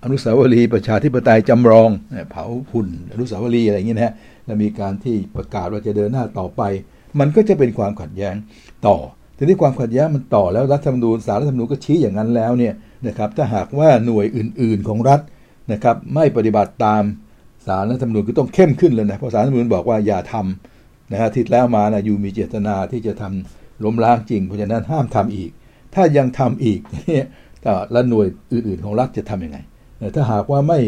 [0.05, 1.91] อนุสาวรีย์ประชาธิปไตยจำลอง
[2.31, 4.15] เผาหุ่นอนุสาวรีย์อะไรอย่างเงี้ยนะฮะ
[4.49, 6.63] และมีการที่ประกาศว่าจะเดินหน้าต่อไป
[7.21, 8.35] มันก็จะเป็นความขัดแย้ง
[8.87, 8.97] ต่อ
[9.37, 12.75] ทีนี้ความขัดแย้งมันต่อแล้วรัฐธรรมนูญสารรัฐธรรมนูญก็ชี้อย่างนั้นแล้วเนี่ย
[13.07, 15.21] นะครับถ้าหากว่าหน่วยอื่น ๆ ของรัฐ
[15.73, 17.03] นะครับไม่ปฏิบัติตาม
[17.67, 25.51] สารรัฐธรรมนูญก็ต้องเข้มขึ้นเลยนะเพราะสารรัฐธรรมนูญบอกว่าอย่าทำนะฮะทิศแล้วมานะอยู่มีเจตนาที่จะทำล้มล้างจริงเพราะฉะนั้นห้ามทำอีก
[25.95, 27.27] ถ้ายังทำอีกเนี่ย
[27.93, 29.59] แล้วหน่วยอื่น ๆ ของรัฐจะทํำยังไง
[30.15, 30.81] ถ้าหากว่าไม่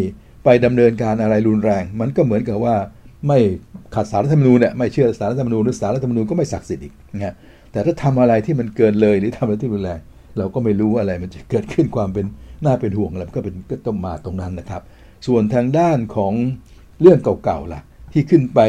[0.45, 2.77] ไปดำเนินการอะไรรุนแรง มันก็เหมือนกับว่า
[3.27, 3.39] ไม่
[3.95, 7.35] ขัดสารรัฐธรรมนูญเนี่ยไม่เชื่อสารรัฐธรรมนูญหรือสารรัฐธรรมนูญก็ไม่ศักดิ์สิทธิ์อีกนะ
[7.73, 10.01] แต่ถ้าทำอะไรที่มันเกินเลยหรือทำอะไรที่รุนแรง
[10.39, 12.27] เราก็ไม่รู้อะไรมันจะเกิดขึ้นความเป็น
[12.65, 14.83] น่าเป็นห่วงอะไรก็เป็นก็ต้องมาตรงนั้นนะครับ
[15.27, 16.33] ส่วนทางด้านของ
[17.01, 17.81] เรื่องเก่าๆล่ะ
[18.13, 18.61] ที่ขึ้นไป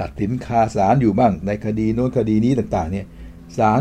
[0.00, 3.06] ตัดสินคาศาลอยู่บ้างในคดีโน้นคดีนี้ต่างๆเนี่ย
[3.58, 3.80] ศาล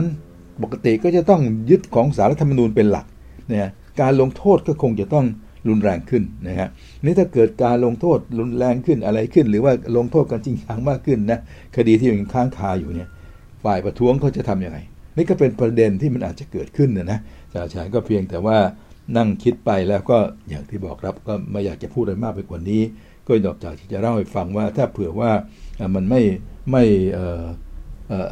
[0.63, 3.05] ปกติก็จะต้องยึดของสารรัฐธรรมนูญเป็นหลัก
[3.51, 3.71] นะ
[4.01, 5.25] การลงโทษก็คงจะต้อง
[5.67, 6.69] รุนแรงขึ้นนะฮะ
[7.03, 11.39] นี่ถ้าเกิดการลงโทษรุนแรงขึ้นอะไรขึ้น หรือว่าลงโทษกันจริงจังมากขึ้นนะ
[11.75, 13.09] คดีที่ยังค้างคาอยู่เนี่ย
[13.63, 14.79] ฝ่ายประท้วงเขาจะทํำยังไง
[15.17, 17.19] นี่ก็เป็นประเด็นที่มันอาจจะเกิดขึ้นนะนะ
[17.53, 18.57] จ่าชายก็เพียงแต่ว่า
[19.17, 20.17] นั่งคิดไปแล้วก็
[20.49, 22.81] อย่างที่บอกครับก็ไม่อยากจะพูดอะไรมากไปกว่านี้
[23.27, 25.31] ก็นอกจากที่จะเล่าให้ฟังว่าถ้าเผื่อว่า
[25.95, 26.21] มันไม่
[26.71, 27.25] ไม่เอ่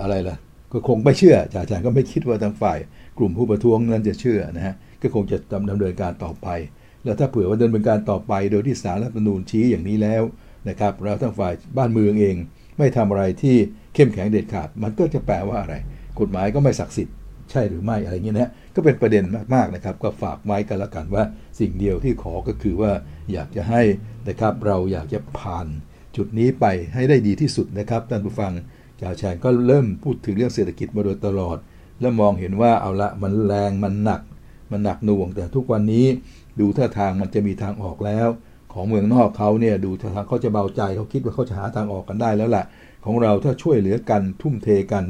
[0.02, 0.38] อะไรล่ะ
[0.72, 2.78] ก็คงไม่เชื่อจ่าชายก็ไม่คิดว่าทางฝ่าย
[3.18, 6.48] กลุ่มผู้ประท้วงนั้นจะเชื่อนะฮะก็คงจะดำเนินการต่อไป
[7.04, 10.24] แล้วถ้าเผื่อว่าดำเนินการต่อไป โดยที่สารรัฐธรรมนูญชี้อย่างนี้แล้ว
[10.70, 12.36] นะครับเราทั้งฝ่ายบ้านเมืองเอง
[12.78, 13.56] ไม่ทำอะไรที่
[13.94, 15.76] เข้มแข็งเด็ดขาด มันก็จะแปลว่าอะไร
[16.20, 17.16] กฎหมายก็ไม่ศักดิ์สิทธิ์
[17.52, 19.24] ใช่หรือไม่อะไรเงี้ยนะก็เป็นประเด็น
[19.56, 21.24] มากๆนะครับ ก็ฝากไว้กันละกันว่า
[21.60, 22.92] สิ่งเดียวที่ขอก็คือว่า
[23.32, 23.82] อยากจะให้
[24.28, 25.68] นะครับเราอยากจะผ่าน
[26.16, 28.52] จุดนี้ไปให้ได้ดีที่สุดนะครับท่านผู้ฟัง
[29.02, 31.58] จ่าแชงก็เริ่มพูดถึงเรื่องเศรษฐกิจมาโดยตลอด
[32.02, 34.22] แล้วมองเห็นว่าเอาละมันแรงมันหนัก
[34.72, 36.06] มันหนักหน่วงแต่ทุกวันนี้
[36.60, 38.28] ดูท่าทางมันจะมีทางออกแล้ว
[38.74, 42.66] ของเมืองนอกเขาเนี่ยดูท่าทางเขาจะเบาใจเขาคิดว่าเขาจะหาทางออกกันได้แล้วแหละ
[43.06, 45.04] ของเราถ้าช่วยเหลือกันทุ่มเทกัน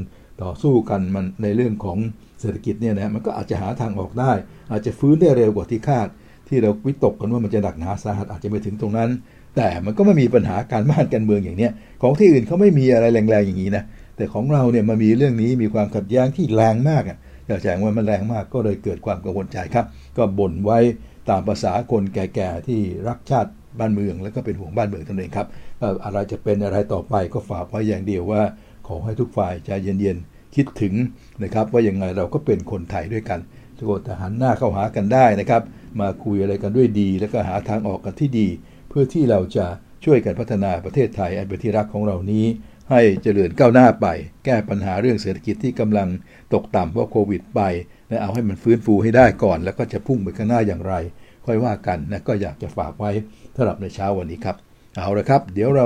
[0.43, 1.97] ต่อสู้กันมันในเรื่องของ
[2.39, 4.31] เศรษฐกิจเนี่ยนะมันก็อาจจะหาทางออกได้
[4.71, 6.07] อาจจะฟื้นได้เร็วกว่าที่คาด
[6.47, 9.09] ที่เราวิตกกันว่ามันจะหนักหนาสาหัสอาจจะไปถึงตรงนั้น
[9.55, 11.71] แต่มันก็ไม่มีปัญหาการบ้านการเมืองอย่างเนี้ย
[12.01, 13.83] ของที่อื่นเขาไม่มีอะไรแรงๆอย่างนี้นะ
[14.17, 17.17] แต่ของเราเนี่ยมันมีเรื่องนี้มีความขัดแย้งที่แรงมากอะ
[17.47, 19.85] อย่าแจ้งว่ามันแรงมากก็เลยเกิดความกังวลใจครับ
[20.17, 20.79] ก็บ่นไว้
[21.29, 25.47] ตามภาษาคนแก่ๆที่รักชาติบ้านเมือง แล้วก็เป็นห่วงบ้านเมืองตนเองครับ
[26.03, 28.41] อะไรจะเป็นอะไรต่อไปก็ฝากไว้อย่างเดียวว่า
[28.87, 30.93] ขอให้ทุกฝ่ายใจเย็นๆคิดถึง
[31.43, 33.39] นะครับ ว่ายังไงเราก็เป็นคนไทยด้วยกัน
[33.77, 35.61] ทุกคนหันหน้าเข้าหากันได้นะครับ
[35.99, 38.47] มาคุยอะไรกันด้วยดี แล้วก็หาทางออกกันที่ดี
[38.89, 39.65] เพื่อที่เราจะ
[40.05, 42.45] ช่วยกันพัฒนาประเทศไทยอันเป็นที่รักของเรานี้
[42.91, 44.07] ให้เจริญก้าวหน้าไป
[44.45, 46.07] แก้ปัญหาเรื่องเศรษฐกิจที่กำลัง
[46.53, 47.61] ตกต่ำเพราะโควิดไป
[48.09, 50.93] และเอาให้มันฟื้นฟูให้ได้ก่อน แล้วก็จะพุ่งไปข้างหน้าอย่างไร
[51.45, 53.11] ค่อยว่ากันนะก็อยากจะฝากไว้
[53.55, 54.55] สำหรับในเช้าวันนี้ครับ
[54.97, 55.85] เอาละครับ เดี๋ยวเรา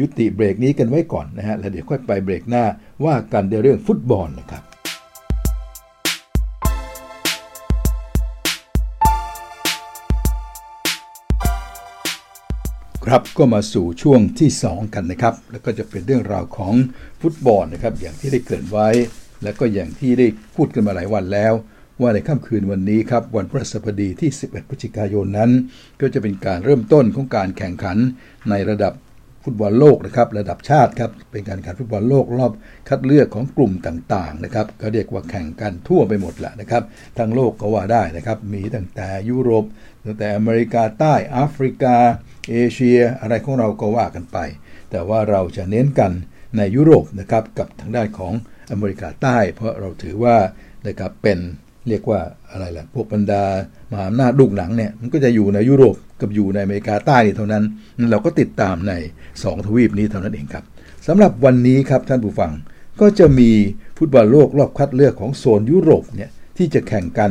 [0.00, 2.64] ยุติเบรกนี้กันไว้ก่อนนะฮะแล้วเดี๋ยวค่อยไปเบรกหน้า
[3.04, 4.62] ว่ากันในเรื่องฟุตบอลนะครับ
[13.10, 16.74] ครับก็มาสู่ช่วงที่ 2 กันนะครับ แล้วก็จะเป็นเรื่องราวของ
[17.22, 18.88] ฟุตบอลนะครับ อย่างที่ได้เกริ่นไว้
[19.42, 21.52] แล้วก็อย่างที่ได้พูดกันมาหลายวันแล้ว
[22.00, 25.50] ว่าในค่ำคืนวันนี้ครับ วันพฤหัสบดีที่ 11พฤศจิกายนนั้น
[26.00, 27.96] ก็จะเป็นการเริ่มต้นของการแข่งขัน
[28.50, 28.92] ในระดับ
[29.44, 32.52] ฟุตบอลโลกนะครับระดับชาติครับเป็นการแข่งขันฟุตบอลโลกรอบ
[32.88, 36.82] คัดเลือกของกลุ่มต่างๆนะครับก็เรียกว่าแข่งกันทั่วไปหมดแหละนะครับ
[37.18, 39.64] ทั้งโลกก็ว่าได้นะครับมีตั้งแต่ยุโรป
[40.04, 41.96] ตั้งแต่อเมริกาใต้แอฟริกา
[42.50, 44.38] เอเชียอะไรของเราก็ว่ากันไป
[44.90, 46.12] แต่ว่าเราจะเน้นกัน
[46.56, 48.32] ในยุโรปนะครับกับทางด้านของ
[48.70, 50.36] อเมริกาใต้ เพราะเราถือว่า
[50.86, 51.38] นะครับเป็น
[51.88, 53.44] เรียกว่าอะไรล่ะพวกบรรดา
[53.90, 57.64] มหาอำนาจลูกหนังเนี่ยมันก็จะอยู่ในยุโรปกับอยู่ในอเมริกาใต้เท่านั้น
[58.10, 58.92] เราก็ติดตามใน
[59.30, 60.64] 2 ทวีปนี้เท่านั้นเองครับ
[61.06, 62.52] สำหรับวันนี้ครับท่านผู้ฟัง
[63.00, 63.50] ก็จะมี
[63.98, 67.30] ฟุตบอลโลกรอบคัดเลือกของโซนยุโรปเนี่ยที่จะแข่งกัน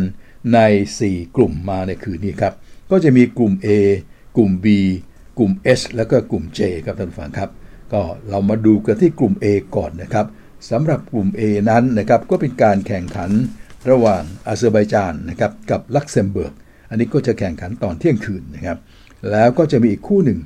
[0.53, 0.59] ใน
[0.99, 2.53] 4 กลุ่มมาในคืนนี้ครับ
[2.91, 3.67] ก็จะมีกลุ่ม A
[4.37, 4.67] กลุ่ม B
[5.37, 7.49] กลุ่ม H แล้วก็กลุ่ม J ครับท่านผู้ฟังครับ
[7.93, 10.25] ก็เรามาดูกันที่กลุ่ม A ก่อนนะครับ
[10.69, 13.31] สำหรับกลุ่ม A นั้นนะครับก็เป็นการแข่งขัน
[13.89, 16.53] ระหว่างอาเซอร์ไบจานนะครับกับลักเซมเบิร์ก
[16.89, 18.77] อันนี้ก็จะแข่งขันตอนเที่ยงคืนนะครับ
[19.31, 20.39] แล้วก็จะมีอีกคู่หนึ่ง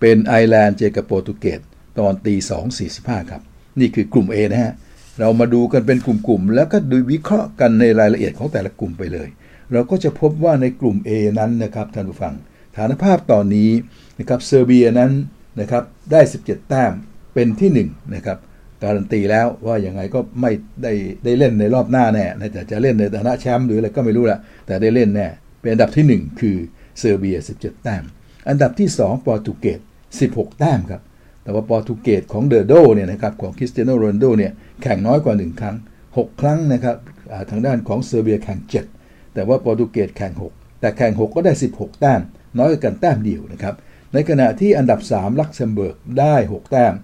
[0.00, 1.60] เป็นไอร์แลนด์เจอกับโปรตุเกส
[1.98, 3.42] ตอนตีสองสี่สิบห้าครับ
[3.80, 4.72] นี่คือกลุ่ม A นะฮะ
[5.20, 9.28] เรามาดูกันเป็นกลุ่มๆ แล้วก็ดูวิเคราะห์กันในรายละเอียดของแต่ละกลุ่มไปเลย
[9.72, 12.34] เราก็จะพบว่าในกลุ่ม A นั้นนะครับท่านผู้ฟัง
[12.76, 13.70] ฐานภาพตอนนี้
[14.18, 15.12] นะครับเซอร์เบียนั้น
[15.60, 16.92] นะครับได้ 17 แต้ม
[17.34, 18.38] เป็นที่1นะครับ
[18.82, 20.52] การันตีแล้วว่าอย่างไงก็ไม่
[20.82, 20.92] ได้
[21.24, 25.28] ได้เล่นในรอบหน้าแน่แต่จะเล่นในฐานะแชมป์หรืออะไรก็ไม่รู้ละแต่ได้เล่นแน่
[25.60, 26.56] เป็นอันดับที่ 1 คือ
[26.98, 28.04] เซอร์เบีย 17 แต้ม
[28.48, 29.80] อันดับที่2โปรตุเกส
[30.20, 31.02] 16 แต้มครับ
[31.42, 34.52] แต่ว่าโปรตุเกสของเดอะโดเนี่ยนะครับของคริสเตียโนโรนัลโดเนี่ย
[34.82, 35.76] แข่งน้อยกว่า 1 ครั้ง
[36.08, 36.96] 6 ครั้งนะครับ
[37.50, 38.60] ทางด้านของเซอร์เบียแข่ง
[38.96, 42.20] 7 แต่ว่าโปรตุเกสแข่ง 6 แต่แข่ง 6 ก็ได้ 16 แต้ม
[42.58, 43.74] น้อยกว่ากันแต้มเดียวนะครับ
[44.12, 46.94] ในขณะที่อันดับ 3 ลักเซมเบิร์กได้ 6 แต้ม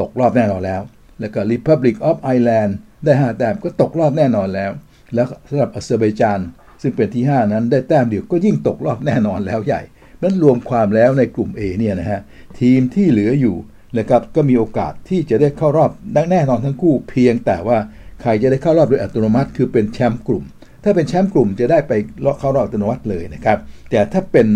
[0.00, 0.82] ตกรอบแน่นอนแล้ว
[1.20, 2.72] แล้วก็ Republic of Ireland
[3.04, 4.70] ได้ 5 แต้มก็ตกรอบแน่นอนแล้ว
[5.14, 6.40] แล้วสำหรับอาเซอร์ไบจาน
[6.82, 9.82] ซึ่งเป็นที่ 5 นั้นได้แต้มเดียวก็ยิ่งตกรอบแน่นอนแล้วใหญ่
[10.22, 12.20] นั้นรวมความแล้วในกลุ่ม A เนี่ยนะฮะ
[12.60, 13.56] ทีมที่เหลืออยู่
[13.98, 17.78] นะครับก็มีโอกาสที่จะได้เข้ารอบอย่างแน่นอนทั้งคู่ เพียงแต่ว่า
[18.22, 20.44] ใครจะได้เข้ารอบโดยอัตโนมัติ คือเป็นแชมป์กลุ่ม
[20.84, 21.92] ถ้าเป็นแชมป์กลุ่มจะได้ไป
[22.40, 23.58] เข้ารอบอัตโนมัติเลยนะครับ
[23.90, 24.46] แต่ถ้าเป็น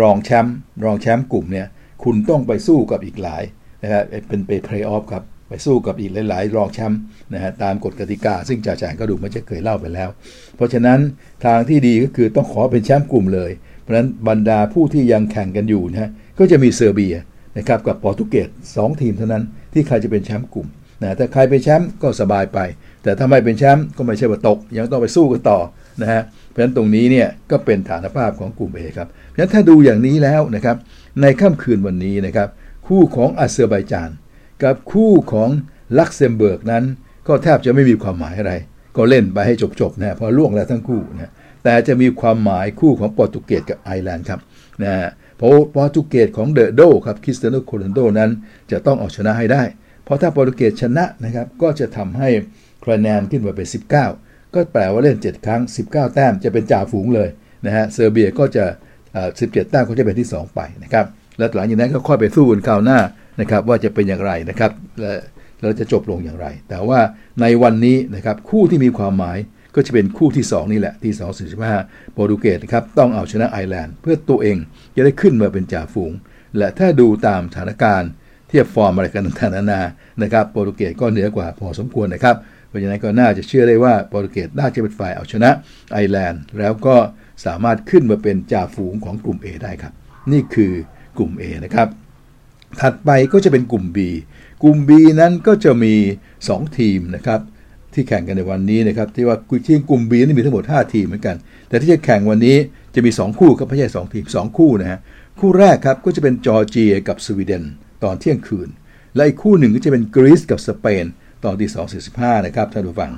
[0.00, 1.66] รองแชมป์รองแชมป์กลุ่มเนี่ย
[2.04, 3.42] คุณต้องไปสู้กับอีกหลาย
[3.82, 7.00] นะครับเป็นไปเพลย์ออฟครับไปสู้กับอีกหลาย ๆ รองแชมป์
[7.34, 10.08] นะฮะตามกฎกติกา ซึ่งจ่าแฉ่งก็ดูเหมือนจะเคยเล่าไปแล้ว
[10.56, 10.98] เพราะฉะนั้น
[11.44, 13.50] ทางที่ดีก็คือต้องขอเป็นแชมป์กลุ่มเลย
[13.82, 17.16] เพราะฉะนั้นบรรดาผู้ที่ยังแข่งกันอยู่นะฮะก็จะมีเซอร์เบีย
[17.58, 18.48] นะครับกับโปรตุเกส
[18.80, 20.66] 2ทีมเท่านั้นที่ใครจะเป็นแชมป์กลุ่ม
[21.02, 22.58] นะถ้าใครเป็นแชมป์ก็สบายไป
[23.02, 25.58] แต่ถ้าไม่เป็นแชมป์ก็ไม่ใช่ว่าตก ยังต้องไปสู้กันต่อ
[26.02, 30.76] นะฮะเราะฉะนั้นตรงนี้เนี่ยก็เป็นฐานภาพของกลุ่ม A ครับเพราะฉะนั้นถ้าดูอย่างนี้แล้วนะครับ
[31.20, 32.48] ในค่ำคืนวันนี้นะครับ
[32.86, 34.10] คู่ของอาเซอร์ไบจาน
[34.62, 35.48] กับคู่ของ
[35.98, 36.84] ลักเซมเบิร์กนั้น
[37.28, 38.52] ก็แทบจะไม่มีความหมายอะไร
[38.96, 41.32] ก็เล่นไปให้จบๆนะเพราะร่วงแล้วทั้งคู่นะ
[41.64, 44.40] แต่จะมีความหมายคู่ของโปรตุเกสกับไอร์แลนด์ครับ
[44.82, 44.92] นะ
[45.36, 48.30] เพราะโปรตุเกสของเดอะโดครับคริสเตียโนโรนัลโดนั้น
[48.70, 49.62] จะต้องเอาชนะให้ได้
[50.04, 52.28] เพราะถ้าโปรตุเกสชนะนะครับก็จะทำให้
[52.84, 53.68] คะแนนขึ้นมาเป็น
[53.98, 57.28] 19 ก็แปลว่าเล่น 7 ครั้ง 19 แต้มจะเป็นจ่าฝูงเลย
[57.66, 58.64] นะฮะเซอร์เบียก็จะ
[59.18, 61.06] 17 แต้มก็จะเป็นที่ 2 ไปนะครับ
[61.38, 62.98] แล้วหลังจากนั้นก็ค่อยไปสู้กันคราวหน้า
[63.40, 65.12] นะครับว่าจะเป็นอย่างไรนะครับและ
[65.62, 67.00] เราจะจบลงอย่างไร แต่ว่า
[67.40, 69.38] ในวันนี้นะครับคู่ที่มีความหมาย
[69.74, 71.12] ก็จะเป็นคู่ที่ 2 นี่แหละ ตี
[71.46, 74.56] 2 45โปรตุเกสครับต้องเอาชนะไอร์แลนด์เพื่อตัวเอง
[74.96, 76.12] จะได้ขึ้นมาเป็นจ่าฝูง
[76.56, 78.10] และถ้าดูตามสถานการณ์
[78.48, 79.82] เทียบฟอร์มอะไรกันต่างๆนานา
[80.22, 82.36] นะครับโปรตุเกสก็เหนือกว่าพอสมควรนะครับ
[82.68, 85.50] เพราะฉะนั้นก็น่าจะเชื่อได้ว่าโปรตุเกสน่าจะเป็นฝ่ายเอาชนะ
[85.92, 86.96] ไอร์แลนด์แล้วก็
[87.46, 89.92] สามารถขึ้นมาเป็นจ่าฝูงของกลุ่ม A ได้ครับ
[90.32, 90.72] นี่คือ
[91.18, 91.88] กลุ่ม A นะครับ
[92.80, 93.98] ถัดไปก็จะเป็นกลุ่ม B
[94.62, 95.94] กลุ่ม B นั้นก็จะมี
[96.36, 97.40] 2 ทีมนะครับ
[97.94, 99.36] ที่แข่งกันในวันนี้นะครับที่ว่า
[99.68, 101.36] ทีมกลุ่ม B นี่มีทั้งหมด 5 ทีมเหมือนกัน
[101.68, 102.56] แต่ที่จะแข่งวันนี้
[102.94, 104.98] จะมี 2 คู่ครับไม่ใช่2ทีม 2 คู่นะฮะ
[105.40, 107.64] คู่แรกครับก็จะเป็นจอร์เจียกับสวีเดน
[108.04, 108.68] ตอนเที่ยงคืน
[109.14, 111.04] และอีกคู่หนึ่งก็จะเป็นกรีซกับสเปน
[111.44, 111.70] ตอนที่
[112.08, 113.12] 2.45นะครับท่านผู้ฟัง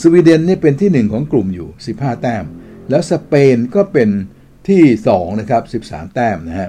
[0.00, 2.44] สวีเดนนี่เป็นที่1ของกลุ่มอยู่15แต้ม
[2.90, 4.08] แล้วสเปนก็เป็น
[4.68, 6.68] ที่2นะครับ13แต้มนะฮะ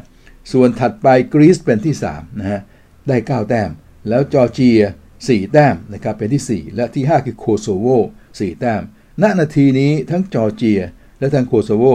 [0.51, 2.59] ส่วนถัดไปกรีซเป็นที่3นะฮะ
[3.07, 3.69] ได้9แต้ม
[4.09, 4.81] แล้วจอร์เจีย
[5.17, 7.87] 4แต้มนะครับเป็นที่4และที่5คือโคโซโว
[8.29, 8.81] 4แต้ม
[9.21, 10.81] ณนาทีนี้ทั้งจอร์เจีย
[11.19, 11.85] และทั้งโคโซโว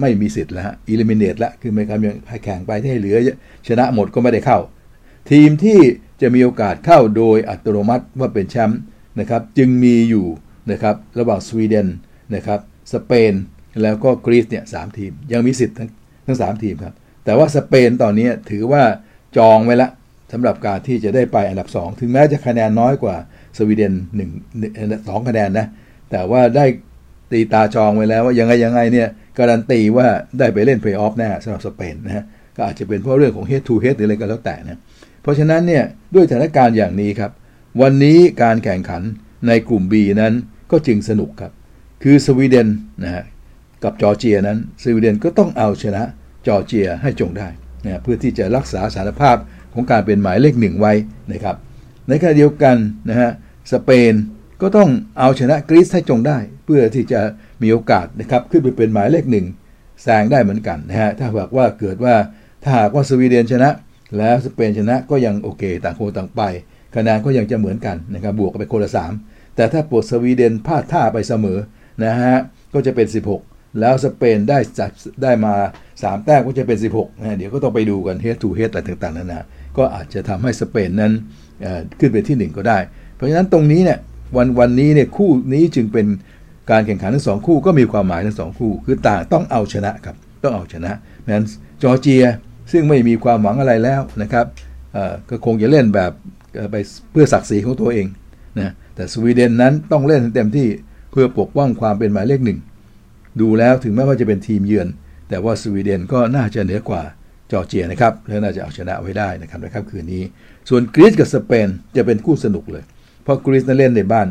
[0.00, 3.18] ไม่มีสิทธิ์แล้ว eliminate ละคือไม่ครับยังแข่งไปที่ให้เหลือ
[3.68, 4.58] ชนะหมดก็ไม่ได้เข้า
[5.30, 5.80] ทีมที่
[6.20, 8.80] จะมีโอกาสเข้าโดยอัตโนมัติว่าเป็นแชมป์
[9.20, 10.26] นะครับจึงมีอยู่
[10.72, 11.88] นะครับระหว่างสวีเดน
[12.34, 12.60] นะครับ
[12.92, 13.32] สเปน
[13.82, 15.90] แล้วก็กรีซเนี่ยสามทีม ยังมีสิทธิ์ทั้ง
[16.26, 18.82] ทั้งสามทีมครับ แต่ว่าสเปนตอนนี้ถือว่า
[19.36, 19.88] จองไว้ละ
[20.32, 23.16] สำหรับการที่จะได้ไปอันดับ 2 ถึงแม้จะคะแนนน้อยกว่า
[23.58, 23.92] สวีเดน
[24.50, 25.66] 1 2คะแนนนะ
[26.10, 26.64] แต่ว่าได้
[27.32, 30.06] ตีตาจองไว้แล้วว่ายังไงยังไงเนี่ยการันตีว่า
[30.38, 32.24] ได้ไปเล่นเพลย์ออฟแน่สำหรับสเปนนะฮะ
[32.56, 34.78] ก็อาจจะเป็นเพราะเรื่องของ head to head หรืออะไรก็แล้วแต่นะ
[35.26, 35.84] เพราะฉะนั้นเนี่ย
[36.14, 37.30] ด้วยสถานการณ์อย่างนี้ครับ
[37.80, 39.02] วันนี้การแข่งขัน
[39.46, 40.32] ในกลุ่ม B นั้น
[40.70, 41.52] ก็จึงสนุกครับ
[42.02, 42.68] คือสวีเดน
[43.02, 43.24] นะฮะ
[43.84, 46.02] กับจอร์เจียนั้นสวีเดนก็ต้องเอาชนะ
[46.46, 47.48] จอร์เจียให้จงได้
[47.84, 49.36] นะเพื่อที่จะรักษาสารภาพ
[49.74, 50.92] ของการเป็นหมายเลขหนึ่งไว้
[51.32, 51.56] นะครับ
[52.08, 52.76] ในขณะเดียวกัน
[53.08, 53.30] นะฮะ
[53.72, 54.12] สเปน
[54.62, 57.20] ก็ต้องเอาชนะกรีซให้จงได้ เพื่อที่จะ
[57.62, 59.46] มีโอกาสนะครับขึ้นไปเป็นหมายเลขหนึ่ง
[60.02, 62.14] แซงได้เหมือนกันนะฮะถ้าหากว่าเกิดว่า
[62.62, 63.70] ถ้าหากว่าสวีเดนชนะ
[64.18, 66.42] แล้วสเปนชนะก็ยังโอเค ต่างคนต่างไป
[66.94, 69.12] คะแนนก็ยังจะเหมือนกันนะครับบวกกันไปคนละสาม
[69.56, 71.58] แต่ถ้าปวดสวีเดนพลาดท่าไปเสมอ
[72.04, 72.36] นะฮะ
[72.74, 73.06] ก็จะเป็น
[73.42, 74.90] 16 แล้วสเปนได้จัด
[75.22, 75.54] ได้มา
[75.90, 79.40] 3 แต้มก็จะเป็น 16นะเดี๋ยวก็ต้องไปดูกันเฮดทูเฮดอะไรต่างๆนานา
[79.76, 81.12] ก็อาจจะทำให้สเปนนั้น
[81.98, 82.78] ขึ้นไปที่ 1 ก็ได้
[83.14, 83.98] เพราะฉะนั้นตรงนี้เนี่ย
[84.36, 86.06] วันวันนี้เนี่ยคู่นี้จึงเป็น
[86.70, 90.92] การแข่งขันทั้งสองคู่ก็มีความหมายทั้งสองคู่ คือต่างต้องเอาชนะครับ ต้องเอาชนะ
[91.28, 91.44] นั้น
[91.82, 92.24] จอร์เจีย
[92.72, 94.46] ซึ่งไม่มีความหวังอะไรแล้วนะครับ
[95.28, 96.12] ก็คงจะเล่นแบบ
[96.70, 96.76] ไป
[97.12, 98.06] เพื่อศักดิ์ศรีของตัวเอง
[98.58, 100.68] นะแต่สวีเดนนั้นต้องเล่นเต็มที่
[101.10, 102.58] เพื่อปกป้องความเป็นหมายเลขหนึ่ง
[103.40, 104.88] ดูแล้วถึงแม้ว่าจะเป็นทีมเยือน
[105.28, 107.02] แต่ว่าสวีเดนก็น่าจะเหนือกว่า
[107.52, 110.22] จอร์เจียนะครับและน่าจะเอาชนะไว้ได้นะครับในค่ำคืนนี้
[110.68, 112.84] ส่วนกรีซกับสเปนจะเป็นคู่สนุกเลย
[113.22, 114.28] เพราะกรีซนั้นเล่นในบ้าน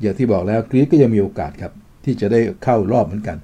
[0.00, 1.72] อย่างที่บอกแล้วกรีซก็ยังมีโอกาสครับ
[2.04, 3.36] ที่จะได้เข้ารอบเหมือนกัน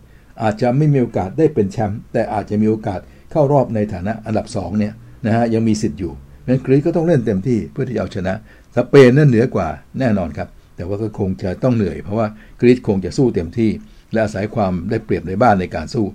[0.42, 3.00] อาจจะไม่มีโอกาสได้เป็นแชมป์แต่อาจจะมีโอกาส
[3.30, 4.92] เข้ารอบในฐานะอันดับ2เนี่ย
[5.26, 6.12] นะฮะยังมีสิทธิ์อยู่
[6.46, 8.34] งั้นกรีซก็ต้องเล่นเต็มที่เพื่อที่จะเอาชนะ
[8.76, 12.26] สเปนนั่นเหนือกว่าแน่นอนครับ แต่ว่าก็คงจะต้องเหนื่อย เพราะว่า
[12.60, 13.70] กรีซคงจะสู้เต็มที่
[14.12, 16.06] และอาศัยความได้เปรียบในบ้านในการสู้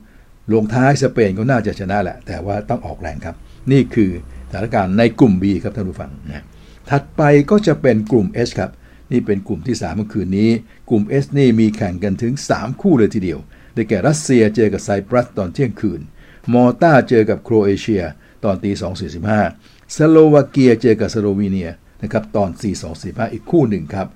[0.54, 3.36] ลงท้ายสเปนก็น่าจะชนะแหละ แต่ว่าต้องออกแรงครับ
[3.72, 4.12] นี่คือ
[4.50, 6.46] สถานการณ์ในกลุ่ม B ครับท่านผู้ฟังนะ
[6.90, 8.72] ถัดไปก็จะเป็นกลุ่ม H ครับ
[9.12, 10.50] นี่เป็นกลุ่มที่3เมื่อคืนนี้
[10.90, 13.40] กลุ่ม S นี่มีแข่งกันถึง 3 คู่เลยทีเดียว
[13.74, 16.02] ได้แก่รัสเซียเจอกับไซปรัสตอนเที่ยงคืน
[16.54, 18.04] มอลตาเจอกับโครเอเชีย
[18.44, 18.72] ตอนตี
[19.34, 21.70] 2.45 สโลวาเกียเจอกับสโลวีเนีย
[22.02, 22.50] นะครับตอน
[22.92, 24.08] 4.245 อีกคู่หนึ่งครับ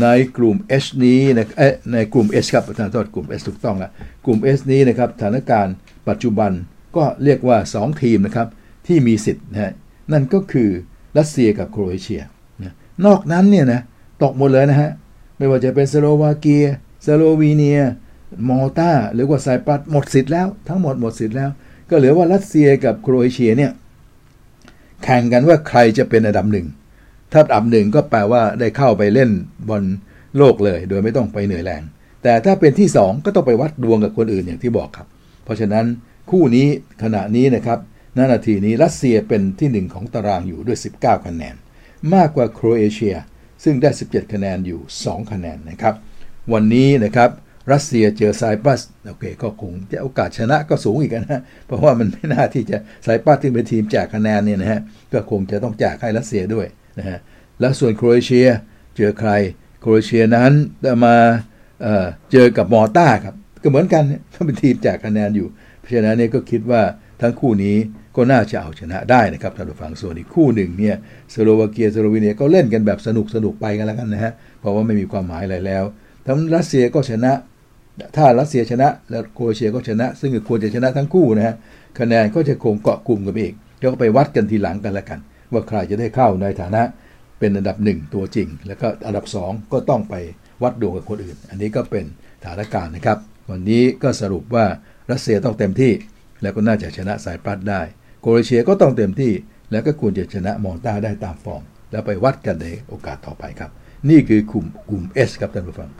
[0.00, 3.90] ในกลุ่ม H นี้นะเอ๊ะในกลุ่ม H ครับประธานโทษกลุ่ม S ถูกต้องละ
[4.24, 5.74] กลุ่ม S นี้นะครับสถานการณ์
[6.08, 6.52] ปัจจุบัน
[6.96, 8.48] ก็เรียกว่า 2 ทีมนะครับ
[8.86, 9.72] ที่มีสิทธิ์นะฮะ
[10.12, 10.70] นั่นก็คือ
[11.18, 12.22] รัสเซียกับโครเอเชีย
[12.62, 12.74] นะ
[13.06, 13.80] นอกนั้นเนี่ยนะ
[14.22, 14.90] ตกหมดเลยนะฮะ
[15.36, 16.64] ไม่ว่าจะเป็นสโลวาเกีย
[17.06, 17.80] สโลวีเนีย
[18.48, 21.50] มอลตาหรือว่าไซปรัสหมดสิทธิ์แล้วทั้งหมดหมดสิทธิ์แล้ว
[21.90, 23.72] ก็เหลือว่ารัสเซียกับโครเอเชียเนี่ย
[25.02, 26.66] แข่งกันว่าใครจะเป็นอันดับหนึ่ง
[27.32, 29.30] ถ้าอันดับหนึ่งก็แปลว่าได้เข้าไปเล่น
[29.68, 29.84] บอล
[30.36, 31.82] โลกเลย โดยไม่ต้องไปเหนื่อยแรง
[32.22, 35.06] แต่ถ้าเป็นที่ 2 ก็ต้องไปวัดดวงกับคนอื่นอย่างที่บอกครับ
[35.44, 35.86] เพราะฉะนั้น
[36.30, 36.66] คู่นี้
[37.02, 37.78] ขณะนี้นะครับ
[38.16, 41.54] ณนาทีนี้รัสเซียเป็นที่ 1 ของตารางอยู่ด้วย 19 คะแนน
[42.14, 43.14] มากกว่าโครเอเชีย
[43.64, 45.94] ซึ่งได้ 17 คะแนนอยู่ 2 คะแนนนะครับ
[46.52, 47.30] วันนี้นะครับ
[47.72, 54.80] รัสเซียเจอไซปรัสโอเคก็คงจะโอกาสชนะก็สูงอีกนะเพราะว่ามันไม่น่าที่จะไซปรัสที่เป็นทีมแจกคะแนนเนี่ยนะฮะ
[55.12, 56.66] ก็คงจะต้องแจกให้รัสเซียด้วย
[56.98, 57.18] นะฮะ
[57.60, 58.48] แล้วส่วนโครเอเชีย
[58.96, 59.30] เจอใคร
[59.80, 60.52] โครเอเชียนั้น
[60.84, 61.16] จะมา
[61.82, 64.02] เเจอกับมอต้าครับก็เหมือนกัน
[64.32, 65.48] เขาเป็นทีมแจกคะแนนอยู่
[65.80, 66.82] เพราะฉะนั้นเนี่ยก็คิดว่า
[67.22, 67.76] ทั้งคู่นี้
[68.16, 70.96] ก็น่าจะเอาชนะได้นะครับท่านผู้ฟังส่วนอีกคู่หนึ่งเนี่ย
[71.34, 75.84] สโลวาเกียสโลวีเนียก็เล่นกันแบบสนุกสนุกไปกันแล้วกันนะฮะเพราะว่าไม่มีความหมายอะไรแล้ว
[76.26, 77.32] ทั้งรัสเซียก็ชนะ
[78.16, 81.54] ถ้ารัสเซียชนะ แล้วโครเอเชียก็ชนะ ซึ่งควรจะชนะทั้งคู่นะฮะ
[81.98, 85.20] คะแนนก็จะคงเกาะกลุ่มกันอีกแล้วก็ไปวัดกันทีหลังกันล้วกัน
[85.52, 86.82] ว่าใครจะได้เข้าในฐานะ
[87.38, 90.14] เป็นอันดับหนึ่งตัวจริง แล้วก็อันดับ 2 ก็ต้องไป
[90.62, 92.04] วัดดวงกับคนอื่น อันนี้ก็เป็น
[92.40, 93.18] สถานการณ์นะครับ
[93.50, 94.64] วันนี้ก็สรุปว่า
[95.10, 95.92] รัสเซียต้องเต็มที่
[96.42, 97.80] แล้วก็น่าจะชนะสายปัดได้
[98.20, 99.32] โครเอเชียก็ต้องเต็มที่
[99.70, 103.70] แล้วก็ควรจะชนะมอนต้าได้ตามฟอร์ม แล้วไปวัดกันในโอกาสต่อไปครับ
[104.10, 105.90] นี่คือกลุ่มกลุ่ม S ครับท่านผู้ฟัง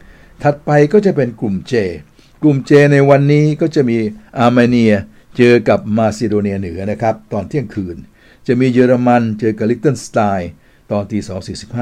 [0.43, 1.73] ถัดไปก็จะเป็นกลุ่ม J
[2.43, 3.99] กลุ่ม J ในวันนี้ก็จะมี
[4.39, 4.93] อาร์เมเนีย
[5.37, 7.97] เจอกับมาซิโดเนียเหนือนะครับ ตอนเที่ยงคืน
[8.47, 10.51] จะมีเยอรมันเจอกับลิกเทนสไตน์
[10.91, 11.19] ตอนตี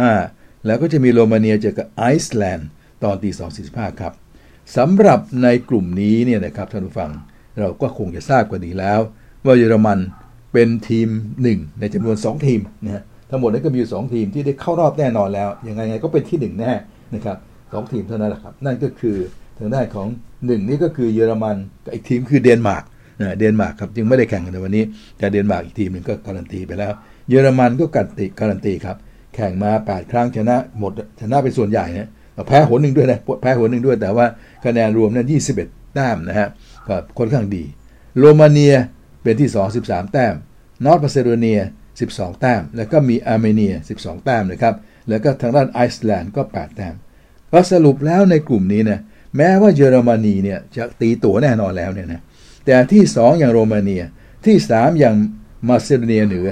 [0.00, 2.68] 2.45แล้วก็จะมีโรมาเนียเจอกับไอซ์แลนด์
[3.04, 3.30] ตอนตี
[3.64, 4.12] 2.45ครับ
[4.76, 7.10] สำหรับในกลุ่มนี้เนี่ยนะครับท่านผู้ฟัง
[7.58, 9.00] เราก็คงจะทราบกันดีแล้ว
[9.44, 9.98] ว่าเยอรมัน
[10.52, 11.08] เป็นทีม
[11.44, 16.72] 1 ในจำนวน 2 ทีมนะฮะทั้งหมดนี้ก็มีอยู่ 2 ทีมที่ได้เข้ารอบแน่นอนแล้วยังไงไงก็เป็นที่ 1 แน่
[17.14, 17.36] นะครับ
[17.72, 19.16] 2 ทีมเท่านั้นแหละครับ นั่นก็คือ
[19.58, 22.84] ทางด้านของ1นี่ก็คือเยอรมันกับอีกทีมคือเดนมาร์ก
[23.20, 24.84] นะเดนมาร์กครับจึงไม่ได้แข่งกันในวันนี้
[25.18, 26.92] แต่เดนมาร์กอีกทีมหนึ่งก็การันตีไปแล้ว
[27.28, 28.96] เยอรมันก็การันตีการันตีครับ
[29.34, 32.08] แข่งมา 8 ครั้งชนะหมดชนะเป็นส่วนใหญ่นะ
[32.48, 34.26] แพ้หนหนึ่งด้วยนะแพ้หนหนึ่งด้วย แต่ว่า
[34.64, 35.26] คะแนนรวมนั้น
[35.60, 36.48] 21 แต้มนะฮะ
[36.88, 37.64] ก็ค่อนข้างดี
[38.18, 38.74] โรมาเนีย
[39.22, 40.34] เป็นที่ 2 13 แต้ม
[40.84, 41.60] North มาซิโดเนีย
[42.00, 44.74] 12 แต้ม แล้วก็มีอาร์เมเนีย 12 แต้มนะครับ
[45.08, 46.94] แล้วก็ทางด้านไอซ์แลนด์ก็ 8 แต้ม
[47.52, 49.00] ก็สรุปแล้วในกลุ่มนี้นะ
[49.36, 52.20] แม้ว่าเยอรมนีเนี่ยจะตีตัวแน่นอนแล้วเนี่ยนะ
[52.64, 54.02] แต่ที่2อย่างโรมาเนีย
[54.46, 55.16] ที่3อย่าง
[55.68, 56.48] มาซิโดเนียเหนือ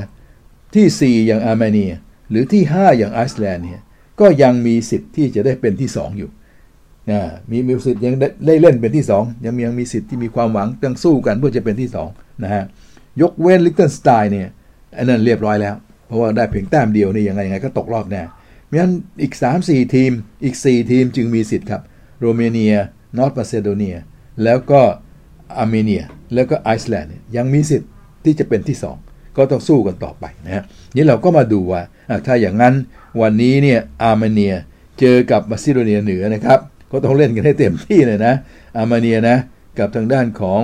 [0.74, 1.92] ที่4อย่างอาร์เมเนีย
[2.30, 3.80] หรือที่5อย่างไอซ์แลนด์เนี่ย
[4.20, 6.30] ก็ยังมีสิทธิ์ที่จะได้เป็นที่2อยู่
[7.10, 8.14] นะมีมีสิทธิ์ยัง
[8.46, 12.64] ได้เล่นเป็นที่2ยังยังมีสิทธิ์ที่มีความหวังต้องสู้กันเพื่อจะเป็นที่2นะฮะ
[13.20, 14.48] ยกเว้นลิกเทนสไตน์เนี่ย
[14.96, 15.74] อันนั้นเรียบร้อยแล้ว
[16.06, 18.22] เพราะว่าได้เพียงแต้มเดียวนี่ยังไงยังไงก็ตกรอบแน่
[18.66, 20.12] เพราะฉะนั้นอีก 3-4 ทีม
[20.44, 21.82] อีก 4 ทีมจึงมีสิทธิ์ครับ
[22.20, 22.74] โรมาเนีย
[23.16, 23.96] North มาซิโดเนีย
[24.44, 24.80] แล้วก็
[25.56, 26.02] อาร์เมเนีย
[26.34, 27.90] แล้วก็ไอซ์แลนด์ยังมีสิทธิ์
[28.24, 30.64] ที่จะเป็นที่ 2 ก็ต้องสู้กันต่อไปนะฮะ
[30.96, 31.82] นี่เราก็มาดูว่า
[32.26, 32.74] ถ้าอย่างนั้น
[33.20, 34.54] วันนี้เนี่ยอาร์เมเนีย
[35.00, 36.58] เจอกับมาซิโดเนียเหนือนะครับ
[36.92, 38.34] ก็ต้องเล่นกันให้เต็มที่เลยนะ
[38.76, 39.36] อาร์เมเนียนะ
[39.78, 40.62] กับทางด้านของ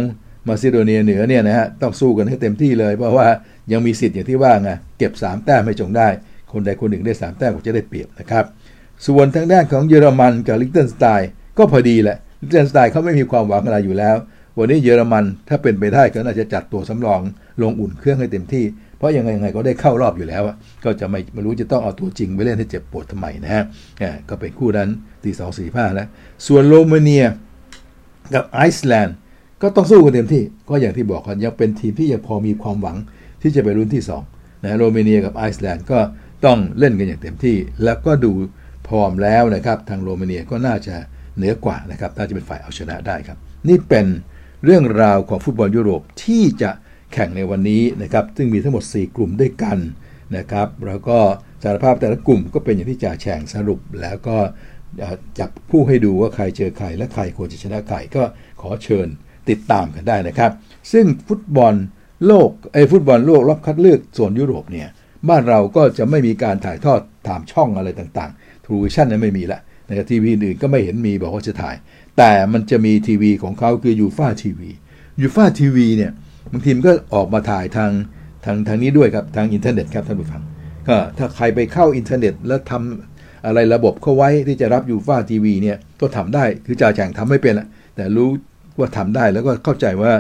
[0.49, 3.29] มาซิโดเนียเหนือเนี่ยนะฮะต้องสู้กันให้เต็มที่เลย เพราะว่า
[3.73, 6.09] ยังมีสิทธิ์อย่างที่ว่าไงเก็บ3แต้มให้จงได้
[6.53, 8.45] คนใดคนหนึ่งได้ 3 แต้มก็จะได้เปรียบนะครับ
[9.07, 14.17] ส่วนทางด้านของเยอรมันกับลิกเทนสไตน์ก็พอดีแหละลิกเทนสไตน์เขาไม่มีความหวังอะไรอยู่แล้ว
[14.59, 17.21] วันนี้เยอรมันถ้าเป็นไปได้ก็น่าจะจัดตัวสำรอง
[17.63, 18.65] ลงอุ่นเครื่องให้เต็มที่
[18.97, 20.43] เพราะยังไงยังไงก็ได้เข้ารอบอยู่แล้ว
[20.85, 23.65] ก็จะไม่ไม่รู้จะต้องเอาตัวจริงไปเล่นให้เจ็บปวดทำไมนะฮะ
[24.29, 24.89] ก็เป็นคู่นั้น
[25.25, 26.07] ตีสองสี่ห้าแล้ว
[26.47, 27.25] ส่วนโรมาเนีย
[28.35, 29.17] กับไอซ์แลนด์
[29.63, 32.97] ก็ต้องสู้กันเต็มที่ ก็อย่างที่บอกกันยังเป็นทีมที่ยังพอมีความหวัง
[33.43, 35.99] ที่จะไปลุ้นที่2นะโรมาเนียกับไอซ์แลนด์ก็
[36.45, 38.33] ต้องเล่นกันอย่างเต็มที่ แล้วก็ดู
[38.89, 40.95] พร้อมแล้วนะครับ ทางโรมาเนียก็น่าจะ
[41.37, 44.07] เหนือกว่านะครับน่าจะเป็นฝ่ายเอาชนะได้ครับ นี่เป็น
[44.65, 46.71] เรื่องราวของฟุตบอลยุโรปที่จะ
[47.13, 49.79] แข่งในวันนี้นะครับ ซึ่งมีทั้งหมด 4 กลุ่มด้วยกัน
[50.37, 51.19] นะครับ แล้วก็
[51.63, 54.37] สารภาพแต่ละกลุ่มก็เป็นอย่างที่จ่าแข่งสรุปแล้วก็
[55.39, 58.23] จับผู้ให้ดูว่าใครเจอใครและใครควรจะชนะใครก็
[58.61, 59.07] ขอเชิญ
[59.51, 60.51] ติดตามกันได้นะครับ
[60.93, 61.75] ซึ่งฟุตบอล
[62.27, 64.89] โลกไอ้ฟุตบอลโลกรอบคัดเลือกโซนยุโรปเนี่ย
[65.29, 71.77] บ้านเราก็จะไม่มีการถ่ายทอดตามช่องอะไรต่างๆทูวิชั่นนั้นไม่มีละนะครับทีวีอื่นก็ไม่เห็นมีบอกว่าจะถ่าย
[72.19, 74.71] แต่มันจะมีทีวีของเขาคือยูฟาทีวี
[75.21, 76.13] ยูฟาทีวีเนี่ย
[76.53, 77.91] บางทีมันก็ออกมาถ่ายทาง
[78.45, 80.43] ทางทางนี้ด้วยครับทางอินเทอร์เน็ตครับท่านผู้ฟัง
[80.89, 88.29] ก็ถ้าใครไปเข้าอินเทอร์เน็ต แล้วทำอะไรระบบเข้าไว้ที่จะรับยูฟ่าทีวีเนี่ยก็ทำได้คือจ่าแฉ่งทำไม่เป็นละแต่รู้
[88.79, 90.13] ว่าทำได้แล้วก็เข้าใจว่า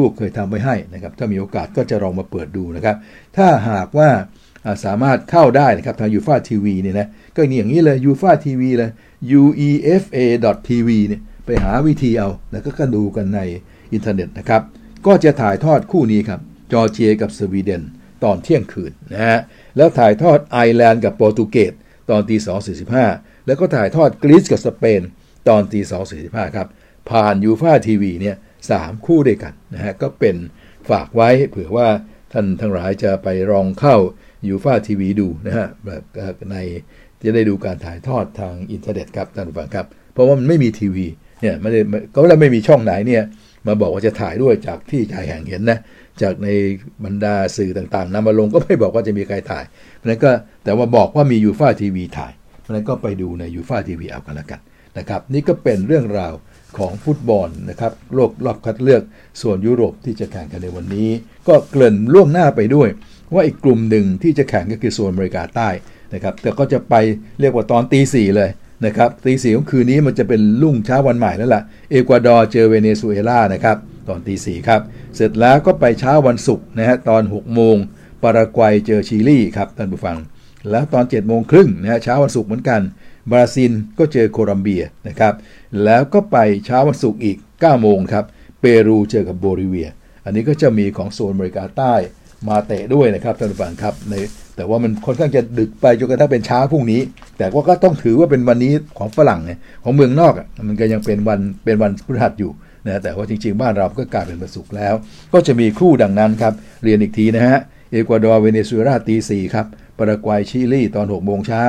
[0.00, 2.96] ลูกๆเคยทำไว้ให้นะครับถ้ามีโอกาสก็จะลองมาเปิดดูนะครับ
[3.36, 4.08] ถ้าหากว่า
[4.84, 8.90] สามารถเข้าได้นะครับทางยูฟ่าทีวีเนี่ยนะก็อย่างนี้เลยยูฟ่าทีวีเลย
[9.40, 13.40] uefa.tv เนี่ยไปหาวิธีเอา แล้วก็ดูกันใน
[13.92, 14.62] อินเทอร์เน็ตนะครับ
[15.06, 16.40] ก็จะถ่ายทอดคู่นี้ครับ
[16.72, 17.82] จอร์เจียกับสวีเดน
[18.24, 19.38] ตอนเที่ยงคืนนะฮะ
[19.76, 21.72] แล้วถ่ายทอดไอร์แลนด์กับโปรตุเกส
[22.10, 22.36] ตอนตี
[22.92, 25.02] 2.45แล้วก็ถ่ายทอดกรีซกับสเปน
[25.48, 26.68] ตอนตีสองสี่สิบห้าครับ
[27.10, 28.36] ผ่านยูฟ่าทีวีเนี่ย
[28.70, 30.36] สามคู่ด้วยกันนะฮะก็เป็น
[30.88, 31.88] ฝากไว้เผื่อว่า
[32.32, 33.96] ท่านทั้งหลายจะไปลองเข้า
[34.48, 36.56] ยูฟ่าทีวีดูนะฮะแบบใน
[37.22, 41.06] จะได้ดูการถ่ายทอดทางอินเทอร์เน็ตครับท่านผู้ฟังครับ เพราะว่ามันไม่มีทีวี
[41.42, 41.80] เนี่ยไม่ได้
[42.14, 43.22] ก็แล้วไม่มีช่องไหนเนี่ย
[43.66, 45.78] มาบอกว่าจะถ่ายด้วยจากที่ชายแห่งเห็นนะ
[46.22, 46.48] จากใน
[47.04, 49.64] บรรดาสื่อต่างๆนำมาลงก็ไม่บอกว่าจะมีใครถ่าย
[49.96, 50.30] เพราะนั้นก็
[50.64, 54.60] แต่ว่าบอกว่ามียูฟาทีวีถ่ายเพราะนั้นก็ไปดูในยูฟาทีวีเอากันละกัน
[54.98, 56.32] นะครับนี่ก็เป็นเรื่องราว
[56.78, 59.02] ของฟุตบอลนะครับโลกรอบคัดเลือก
[59.42, 61.08] ส่วนยุโรปที่จะแข่งกันในวันนี้
[61.48, 62.88] ก็เกริ่นล่วงหน้าไปด้วย
[63.34, 65.68] ว่าอีกกลุ่มหนึ่งที่จะแข่งก็คือโซนอเมริกาใต้
[66.14, 66.94] นะครับแต่ก็จะไป
[67.40, 68.50] เรียกว่าตอนตีสี่เลย
[68.86, 73.76] นะครับตีสี่ของคืนนี้มันจะเป็นรุ่งเช้าวันใหม่แล้วล่ะเอกวาดอร์เจอเวเนซุเอลานะครับ
[74.08, 74.80] ตอนตีสี่ครับ
[75.16, 77.76] เสร็จแล้วก็ไปเช้าวันศุกร์นะฮะตอน6โมง
[78.22, 80.16] ปารากวัยเจอชิลีครับท่านผู้ฟัง
[80.70, 82.80] แล้วตอน7จ็ดโมงครึ่งนะฮะเช้าวันศุกร์เหมือนกัน
[83.32, 85.34] บราซิลก็เจอโคลัมเบียนะครับ
[85.84, 86.36] แล้วก็ไป
[86.66, 88.24] เช้าวันศุกร์อีก9โมงครับ
[88.60, 89.88] เปรูเจอกับโบลิเวีย
[90.24, 91.94] อันนี้ก็จะมีของโซนอเมริกาใต้
[92.48, 94.14] มาเตะด้วยนะครับท่านผู้ฟังครับใน
[94.56, 97.00] แต่ว่ามันค่อนข้างจะดึกไปจนกระทั่งเป็นเช้าพรุ่งนี้
[97.38, 99.52] แต่ว่าก็ต้องถือว่าเป็นวันนี้ของฝรั่งไง
[99.84, 100.34] ของเมืองนอก
[100.68, 102.50] มันก็ยังเป็นวันเป็นวันพฤหัสอยู่
[102.86, 104.94] นะแต่ว่าจริงๆ บ้านเราก็กลายเป็นวันศุกร์แล้ว
[105.32, 107.58] ก็จะมีคู่ดังนั้นครับ เรียนอีกทีนะฮะ
[107.90, 109.66] เอกวาดอร์เวเนซุเอลาตีสี่ครับ
[109.98, 111.64] ปารากวัยชิลีตอน6โมงเช้า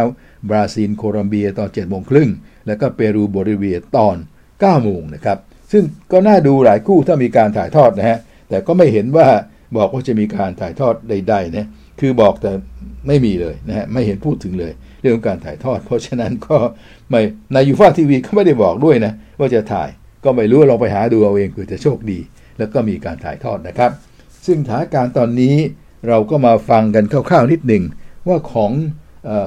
[0.50, 2.30] บราซิลโคลัมเบียตอน7โมงครึ่ง
[2.68, 4.16] แล้วก็เปรูโบลิเวียตอน
[4.50, 5.38] 9โมงนะครับ
[5.72, 8.18] ซึ่งก็น่าดูหลายคู่ถ้ามีการถ่ายทอดนะฮะ
[8.50, 9.28] แต่ก็ไม่เห็นว่า
[9.78, 11.68] บอกว่าจะมีการถ่ายทอดใดๆนะ
[12.00, 12.52] คือบอกแต่
[13.08, 16.58] ไม่มีเลยนะฮะไม่เห็นพูดถึงเลย เรื่องการถ่ายทอด เพราะฉะนั้นก็
[17.10, 17.22] ไม่
[17.54, 19.90] ในยูฟาทีวีก็ไม่ได้บอกด้วยนะว่าจะถ่าย
[20.24, 22.20] ก็ไม่รู้ลองไปหาดูเอาเองเผื่อจะโชคดี
[22.58, 23.92] แล้วก็มีการถ่ายทอดนะครับ
[24.46, 25.56] ซึ่งสถานการณ์ตอนนี้
[26.08, 27.84] เราก็มาฟังกันคร่าวๆนิดหนึ่ง
[28.28, 28.72] ว่าของ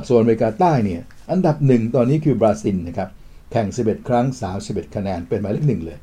[0.04, 3.08] โซนอเมริกาใต้เนี่ยอันดับหนึ่งตอนนี้คือบราซิลนะครับ
[3.52, 4.26] แข่ง 11 ครั้ง
[4.60, 5.98] 31 คะแนนเป็นหมายเลขหนึ่งเลย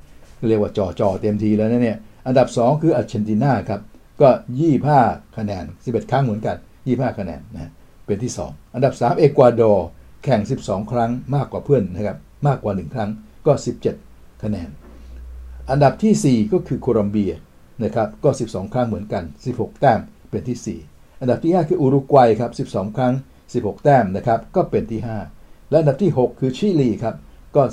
[0.48, 3.82] เรียกว่าจอจอเต็มทีแล้วนะเนี่ยอันดับ 2 คืออาร์เจนตินาครับ
[4.22, 4.30] ก็
[4.84, 7.72] 25คะแนน11ครั้งเหมือนกัน25คะแนนนะ
[8.06, 9.88] เป็นที่ 2 อันดับ 3 เอกวาดอร์
[10.24, 13.10] แข่ง 12 ครั้งมากกว่าเพื่อนนะครับมากกว่า 1 ครั้ง
[13.48, 13.54] ก็
[13.98, 14.70] 17 คะแนน
[15.72, 17.34] อันดับที่ 4 ก็คือโคลัมเบีย
[17.84, 20.00] นะครับก็ 12 ครั้งเหมือนกัน 16 แต้ม
[20.30, 23.14] เป็นที่ 4 อันดับที่ 5 คืออุรุกวัยครับ12 ครั้ง
[23.54, 25.02] 16 แต้มนะครับก็เป็นที่
[25.36, 27.16] 5 และอันดับที่ 6 คือชิลีครับ
[27.56, 27.64] ก็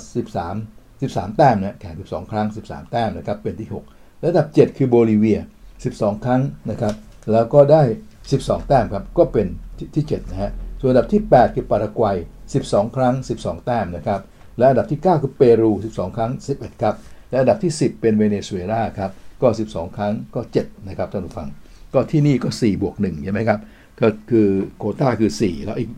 [0.45, 5.39] 13 13 แต้มนะแข่ง 12 ครั้ง 13 แต้มนะครับเป็นที่ 6 และอันดับ 7 คือโบลิเวีย
[5.83, 6.93] 12 ครั้งนะครับ
[7.31, 7.81] แล้วก็ได้
[8.25, 9.47] 12 แต้มครับ ก็เป็น
[9.95, 12.17] ที่ 7 นะฮะ ส่วนอันดับที่ 8 คือปารากวัย
[12.55, 14.21] 12 ครั้ง 12 แต้มนะครับ
[14.57, 16.95] และอันดับที่ 9 คือเปรู 12 ครั้ง 11 ครับ
[17.29, 19.11] และอันดับที่ 10 เป็นเวเนซุเอลาครับ
[19.41, 21.47] ก็ 12 ครั้งก็ 7 นะครับท่านผู้ฟัง
[21.93, 23.59] ก็ที่นี่ก็ 4 บวก1ใช่ไหมครับ
[24.01, 25.89] ก็คือโควตาคือ 4 แล้วอีก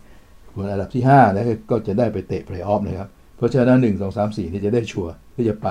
[0.00, 5.68] 1ส่วนอันดับที่5แล้วก็จะได้ไปเตะ play-off นะครับ เพราะฉะนั้น 1 2 3 4 นี่จะได้ sure ที่จะไป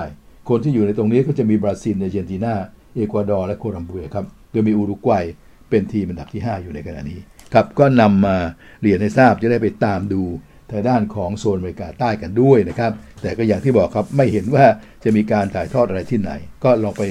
[0.48, 2.54] คนที่อยู่ในตรงนี้ก็จะมีบราซิลอาร์เจนตินา
[2.96, 5.24] เอกวาดอร์และโคลัมเบียครับโดยมีอุรุกวัย
[5.70, 7.20] เป็นทีมอันดับที่ 5 อยู่ในขณะนี้
[7.54, 8.36] ครับก็นำมา
[8.82, 10.22] เรียนให้ทราบจะได้ไปตามดู
[10.70, 14.64] ทางด้านของโซนอเมริกาใต้กันด้วยนะครับ แต่ก็อย่างที่บอกครับไม่เห็นว่า
[15.04, 16.30] จะมีการถ่ายทอดอะไรที่ไหน
[16.64, 17.02] ก็ลองไป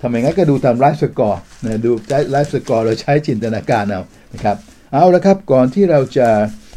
[0.00, 1.90] ทำอย่างนั้นก็ดูตาม livescore นะดู
[2.30, 4.02] livescore เราใช้จินตนาการเอา
[4.34, 4.56] นะครับ
[4.92, 6.28] เอาละครับก่อนที่เราจะ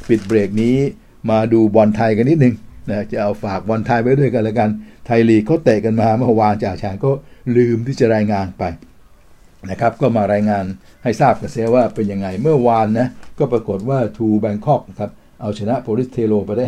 [0.10, 0.76] ปิดเบรกนี้
[1.30, 2.56] มาดูบอลไทยกันนิดนึง
[2.90, 4.70] นะจะเอาฝากบอลไทยไว้ด้วยกันแล้วกัน
[5.06, 7.12] ไทยลีกเขาเตะกันมาเมื่อวานจ่าแฉ่งก็
[7.56, 8.64] ลืมที่จะรายงานไป
[9.72, 10.66] นะครับ ก็มารายงาน
[11.04, 13.08] ให้ทราบกันเสียว่าเป็นยังไงเมื่อวานนะ
[13.40, 16.66] ก็ปรากฏว่าทูแบงคอกนะครับ เอาชนะโพลิสเทโลไปได้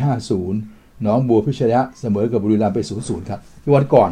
[0.51, 3.39] 5-0 น้องบัวพิชยะเสมอกับบุรีรัมย์ไป 0-0 ครับ
[3.75, 4.11] วันก่อน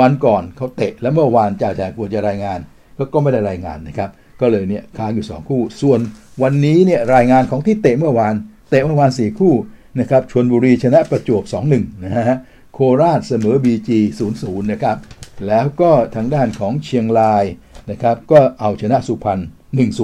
[0.00, 2.58] วันก่อนเขาเตะ แล้วเมื่อวานจ่าแจกควรจะรายงาน
[2.96, 6.00] ก็ก็ไม่ได้รายงานนะครับ ก็เลยเนี่ยค้างอยู่ 2 คู่ ส่วน
[6.42, 8.34] วันนี้เนี่ยรายงานของที่เตะเมื่อวาน
[8.70, 9.54] เตะเมื่อวาน 4 คู่
[10.00, 11.42] นะครับชนบุรีชนะประจวบ
[11.74, 12.38] 2-1 นะฮะ
[12.76, 13.90] โคราชเสมอ BG
[14.30, 14.98] 0-0นะครับ
[15.46, 17.44] แล้วก็ทางด้านของเชียงราย
[17.90, 19.40] นะครับ ก็เอาชนะสุพรรณ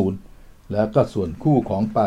[0.05, 2.05] 1-0 แล้วก็ส่วนคู่ของปา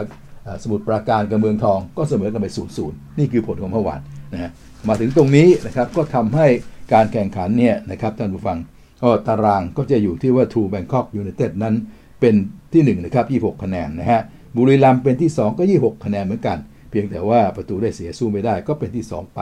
[0.64, 4.02] สมุทรปราการกับเมืองทองก็เสมอกันไป0ูนย์นี่คือผลของเมื่อวาน
[4.34, 4.52] นะฮะ
[4.88, 6.48] มาถึงตรงนี้นะครับก็ทำให้
[6.94, 8.58] การแข่งขันเนี่ยนะครับท่านผู้ฟัง
[9.04, 11.76] ก็ตารางก็จะอยู่ที่ว่า True Bangkok United นั้น
[12.20, 12.36] เป็น
[12.74, 14.22] ที่1นะครับ26 คะแนนนะฮะ
[14.56, 16.58] บุรีรัมย์เป็นที่ 2 ก็ 26 คะแนนเหมือนกัน
[16.94, 19.42] เพียงแต่ว่าประตูได้เสียสู้ไม่ได้ก็เป็นที่ 2 ไป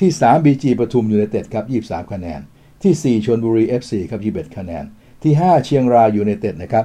[0.00, 2.40] ที่ 3 BG ปทุมยูไนเต็ดครับ 23 คะแนน
[2.82, 4.84] ที่ 4ชลบุรี FC ครับ 21 คะแนน
[5.22, 6.84] ที่ 5 เชียงรายยูไนเต็ดนะครับ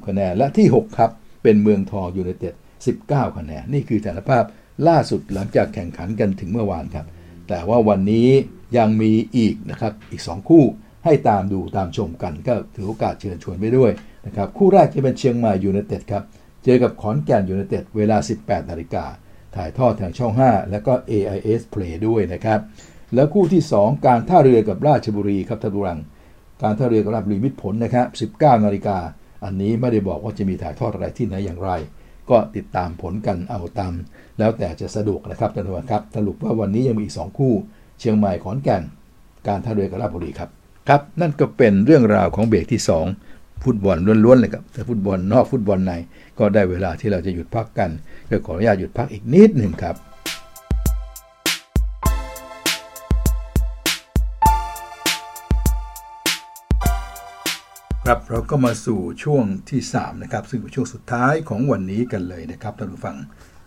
[0.00, 1.10] 20 คะแนน และที่ 6 ครับ
[1.42, 2.54] เป็นเมืองทองยูไนเต็ด
[2.96, 4.44] 19 คะแนน นี่คือสถานภาพ
[4.88, 7.06] ล่าสุดหลังจากแข่งขันกันถึงเมื่อวานครับ
[7.48, 8.28] แต่ว่าวันนี้
[8.76, 10.64] ยังมีอีกนะครับอีก 2 คู่
[11.04, 13.92] ให้ตามดูตามชมกันก็ถือโอกาสเชิญชวนไปด้วย
[14.26, 16.22] นะครับคู่แรกจะเป็นเชียงใหม่ยูไนเต็ดครับ
[16.64, 19.04] เจอกับขอนแก่นยูไนเต็ดเวลา 18นาฬิกา
[19.56, 22.60] ถ่ายทอดทางช่อง 5 แล้วก็ AIS Play ด้วยนะครับ
[23.14, 25.98] แล้วคู่ที่ 2 การท่าเรือกับราชบุรีครับท่านผู้ฟัง
[26.62, 28.98] การท่าเรือกับราชบุรีมิตรผลนะครับ 19 นาฬิกา
[29.44, 31.70] อันนี้ไม่ได้บอกว่าจะมีถ่ายทอดอะไรที่ไหนอย่างไร
[32.30, 33.92] ก็ติดตามผลกันเอาตาม
[34.38, 37.52] แล้วแต่จะสะดวกนะครับท่านผู้ฟังครับ สรุปว่าวันนี้ยังมีอีก 2 คู่
[37.98, 38.82] เชียงใหม่ขอนแก่น
[39.48, 40.48] การท่าเรือกับราชบุรีครับ
[40.88, 42.80] ครับ นั่นก็เป็นเรื่องราวของเบรกที่
[43.22, 45.92] 2 ฟุตบอลล้วนๆเลยครับแต่ฟุตบอลนอกฟุตบอลใน
[46.38, 47.90] ก็ได้เวลาที่เราจะหยุดพักกัน
[48.30, 49.96] ก็ขออนุญาตหยุดพักอีกนิดหนึ่งครับ
[58.06, 63.16] ครับเราก็มาสู่ช่วงที่3นะครับซึ่งเป็นช่วงสุดท้ายของวันนี้กันเลยนะครับท่านผู้ฟัง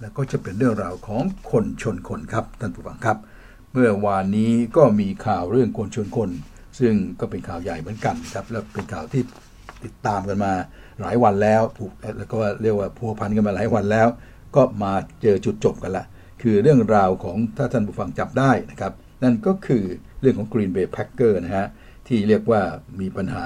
[0.02, 3.18] แล้วก็จะเป็นเรื่องราวของคนชนคนครับท่านผู้ฟังครับ
[3.72, 6.30] เมื่อวานนี้ก็มีข่าวเรื่องคนชนคน
[6.80, 9.24] ซึ่งก็เป็นข่าวใหญ่เหมือนกันครับและเป็นข่าวที่
[9.84, 10.54] ติดตามกันมา
[11.02, 14.08] หลายวันแล้วผูกแล้วก็เรียกว่าพัวพันกันมาหลายวันแล้ว
[14.56, 16.06] ก็มาเจอจุดจบกันละ
[16.42, 19.84] คือเรื่องราวของถ้าท่านผู้ฟังจับได้นะครับ นั่นก็คือ
[20.22, 21.68] เรื่องของ Green Bay Packer นะฮะ
[22.08, 22.62] ที่เรียกว่า
[23.00, 23.46] มีปัญหา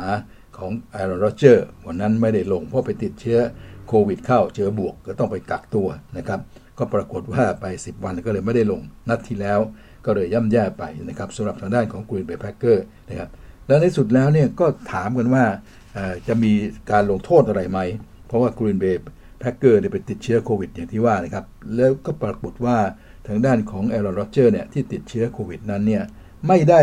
[0.57, 3.39] ของ Aaron Rodgers วันนั้นไม่ได้ลงเพราะไปติดเชื้อ
[3.87, 5.87] โควิดเข้าเจอบวกก็ต้องไปกักตัว
[6.17, 6.39] นะครับ
[6.77, 9.59] ก็ปรากฏว่าไป 10 วันก็เลยไม่ได้ลงนัดที่แล้ว
[10.05, 12.77] ก็เลยย่ำแย่ไปนะครับสำหรับทางด้านของ Green Bay Packer
[13.09, 13.29] นะครับ
[13.67, 15.45] แล้วในสุดแล้วเนี่ยก็ถามกันว่า
[16.27, 16.53] จะมี
[16.91, 17.79] การลงโทษอะไรไหม
[18.27, 18.97] เพราะว่า Green Bay
[19.41, 22.77] Packer เนี่ยไปติดเชื้อโควิดอย่างที่ว่านะครับ แล้วก็ปรากฏว่า
[23.27, 26.03] ทางด้านของ Aaron Rodgers เนี่ยที่ติดเชื้อโควิดนั้นเนี่ย
[26.47, 26.81] ไม่ได้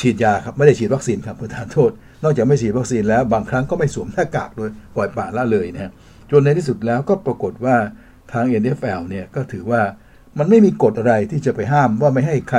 [0.00, 1.90] ฉีดยาครับไม่ได้ฉีดวัคซีนครับประธานโทษ
[2.22, 5.92] นอกจากไม่ฉีดวัคซีนแล้วบางครั้งก็ไม่สวมหน้ากากโดยปล่อยปละละเลยนะฮะ
[6.30, 7.76] จนในที่สุดแล้วก็ปรากฏว่า
[8.32, 9.82] ทาง NFL เนี่ยก็ถือว่า
[10.38, 12.58] มันไม่มีกฎอะไรที่จะไปห้ามว่าไม่ให้ใคร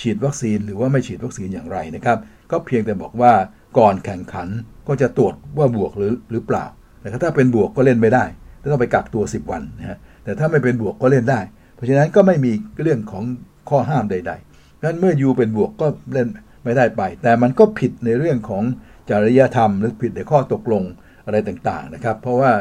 [0.00, 2.18] ฉีดวัคซีน หรือว่าไม่ฉีดวัคซีนอย่างไรนะครับ
[2.50, 3.32] ก็เพียงแต่บอกว่า
[3.78, 4.48] ก่อนแข่งขัน
[4.88, 6.64] ก็จะตรวจว่าบวกหรือหรือเปล่า
[7.00, 8.24] แต่ถ้าเป็นบวกก็เล่นไม่ได้
[8.72, 11.40] ต้องไปกักตัว 10 วันนะฮะแต่ถ้าไม่เป็นบวกก็เล่นได้
[11.74, 12.52] เพราะฉะนั้นก็ไม่มี
[12.82, 13.24] เรื่องของ
[13.68, 16.28] ข้อห้ามใดๆนั้นเมื่อยูเป็นบวกก็เล่น
[16.64, 18.64] ไม่ได้ไป แต่มันก็ผิดในเรื่องของ
[19.10, 20.82] จริยธรรม หรือผิดในข้อตกลง
[21.26, 22.52] อะไรต่างๆนะครับ เพราะว่า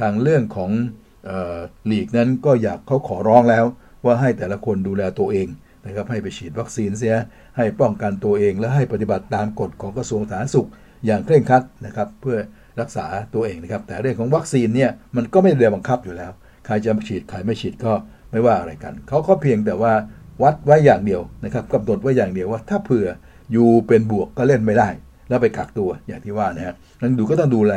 [0.00, 0.70] ทางเรื่องของ
[1.86, 3.64] หลีกนั้นก็อยากเขาขอร้องแล้ว
[4.04, 5.48] ว่าให้แต่ละคนดูแลตัวเอง
[5.86, 7.14] นะครับให้ไปฉีดวัคซีนเสีย
[7.56, 10.68] ให้ป้องกันตัวเองและให้ปฏิบัติตามกฎของกระทรวงสาธารณสุข
[11.06, 12.38] อย่างเคร่งครัดนะครับ เพื่อ
[12.80, 16.32] รักษาตัวเองนะครับ แต่เรื่องของวัคซีนเนี่ยมันก็ไม่ได้บังคับอยู่แล้ว
[16.66, 17.92] ใครจะฉีดใครไม่ฉีดก็
[18.30, 19.92] ไม่ว่าอะไรกัน เขาก็เพียงแต่ว่า
[20.42, 23.08] วัดไว้อย่างเดียวนะครับกำหนดไว้อย่างเดียวว่าถ้าเผื่อ
[23.52, 24.88] อยู่เป็นบวกก็เล่นไม่ได้
[25.28, 27.74] แล้วไปกักตัวอย่างที่ว่านะฮะนั้นดูก็ต้องดูแล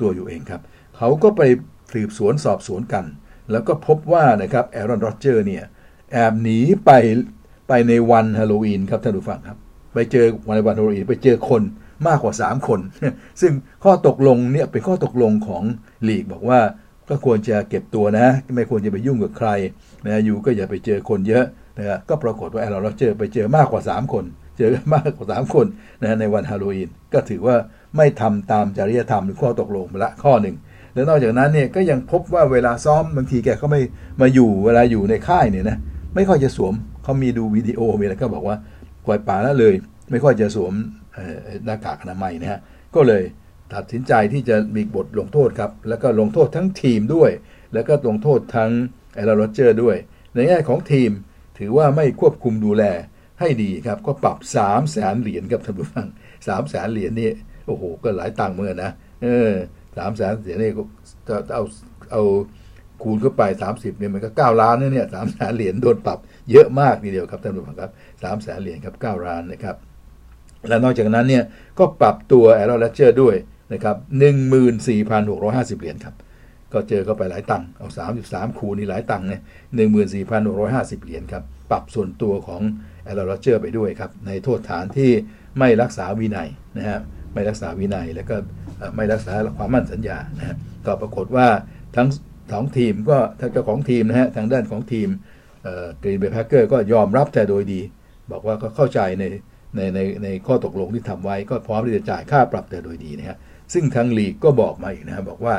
[0.00, 0.60] ตัวอยู่เองครับ
[0.96, 1.42] เขาก็ไป
[1.92, 3.04] สืบสวนสอบสวนกัน
[3.50, 5.64] แล้วก็พบว่านะครับแอรอนโรเจอร์เนี่ย
[6.12, 6.90] แอบหนีไป
[7.68, 9.58] ไปในวันฮาโลวีนครับท่านผู้ฟังครับ
[9.94, 11.62] ไปเจอวันวันฮาโลวีนไปเจอคน
[12.06, 12.80] มากกว่า 3 คน
[13.40, 13.52] ซึ่ง
[13.84, 15.62] ข้อตกลงเนี่ยเป็นข้อตกลงของ
[16.08, 16.60] ลีกบอกว่า
[17.08, 19.48] ก็ควรจะเก็บตัวนะ ไม่ควรจะไปยุ่งกับใคร
[20.06, 21.44] นะอยู่ก็อย่าไปเจอคนเยอะ
[21.78, 24.24] นะก็ปรากฏว่าแอรอนโรเจอไปเจอมากกว่า 3 คน
[24.58, 25.66] เจอมากกว่า 3 คน
[26.02, 27.56] นะในวันฮาโลวีนก็ถือว่า
[27.96, 30.56] ไม่ทำตามจริยธรรมหรือข้อตกลงไปละข้อหนึ่ง
[30.94, 33.80] แล้วนอกจากนั้นเนี่ยก็ยังพบว่าเวลาซ้อมบางทีแกก็ไม่
[34.20, 35.76] มาอยู่เวลาอยู่ในค่ายเนี่ยนะ
[36.14, 38.56] ไม่ค่อยจะสวมเขามีดูวิดีโอมีอะไรก็บอกว่า
[39.06, 39.74] ปล่อยป่าแล้วเลย
[40.10, 40.74] ไม่ค่อยจะสวม
[41.64, 42.60] หน้ากากอนามัยนะฮะ
[42.94, 43.22] ก็เลย
[43.74, 47.30] ตัดสินใจที่จะมีบทลงโทษครับ แล้วก็ลงโทษทั้งทีมด้วย
[47.72, 48.70] แล้วก็ลงโทษทั้ง
[49.14, 49.96] แอร์โรเจอร์ด้วย
[50.34, 51.10] ในแง่ของทีม
[51.58, 52.84] ถือว่าไม่ควบคุมดูแล
[53.40, 56.06] ให้ดีครับ ก็ปรับ3 0 0แสนเหรียญครับท่านผู้ฟัง
[56.48, 57.30] สามแสนเหรียญนี่
[57.66, 58.92] โอ้โห ก็หลายตังค์เหมือนนะ
[59.22, 59.52] เออ
[59.96, 60.70] สามแสนเหรียญนี่
[61.28, 61.64] ก็จะเอา
[62.12, 62.22] เอา
[63.02, 63.42] คูณเข้าไป
[63.72, 66.18] 30เนี่ยมันก็ 9 ล้านเนี่ยสามแสนเหรียญโดนปรับ
[66.50, 67.90] เยอะมากทีเดียวครับท่านผู้ฟังครับ
[68.22, 69.76] สามแสนเหรียญครับ9ล้านนะครับ
[70.68, 71.44] และนอกจากนั้นเนี่ย
[71.78, 73.36] ก็ปรับตัวแอโรเลเจอร์ด้วย
[73.72, 73.96] นะครับ
[74.88, 76.14] 14,650 เหรียญครับ
[76.72, 77.88] ก็เจอเข้าไปหลายตังค์เอา
[78.24, 79.40] 33 คูณนี่หลายตังค์เนี่ย
[80.42, 82.62] 14,650 เหรียญครับ ปรับส่วนตัวของ
[83.04, 85.10] แอโรเลเจอร์ไปด้วยครับ ในโทษฐานที่
[85.58, 86.98] ไม่รักษาวินัยนะฮะ
[87.34, 88.36] ไม่รักษาวินัยแล้วก็
[88.96, 90.56] ไม่รักษาความมั่นสัญญานะฮะ
[90.86, 91.46] ก็ปรากฏว่า
[91.96, 92.08] ทั้ง
[92.52, 95.08] สองทีมก็ทางเจ้าของทีมนะฮะทางด้านของทีม
[96.02, 97.80] Green Bay Packers ก็ยอมรับแต่โดยดี
[98.30, 99.24] บอกว่าก็เข้าใจใน
[99.76, 103.36] ในในในข้อตกลงที่ทำไว้ก็พร้อมที่จะจ่ายค่าปรับแต่โดยดีนะฮะ
[103.72, 105.54] ซึ่งทางลีกก็บอกมาอีกนะบอกว่า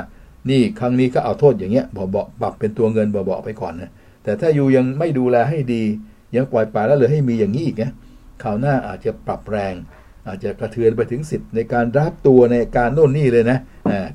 [0.49, 3.91] นี่ครั้งนี้ก็เอาโทษอย่างเงี้ยบอบอปรับเป็นตัวเงินบอบอไปก่อนนะ
[4.23, 5.83] แต่ถ้าอยู่ยังไม่ดูแลให้ดี
[6.35, 7.91] ยังปล่อยปละแล้วเลยให้มีอย่างนี้อีกนะ
[8.43, 9.73] คราวหน้าอาจจะปรับแรง
[10.27, 13.57] อาจจะกระเทือนไปถึงสิทธิ์ในการรับตัวในการโน่นนี่เลยนะ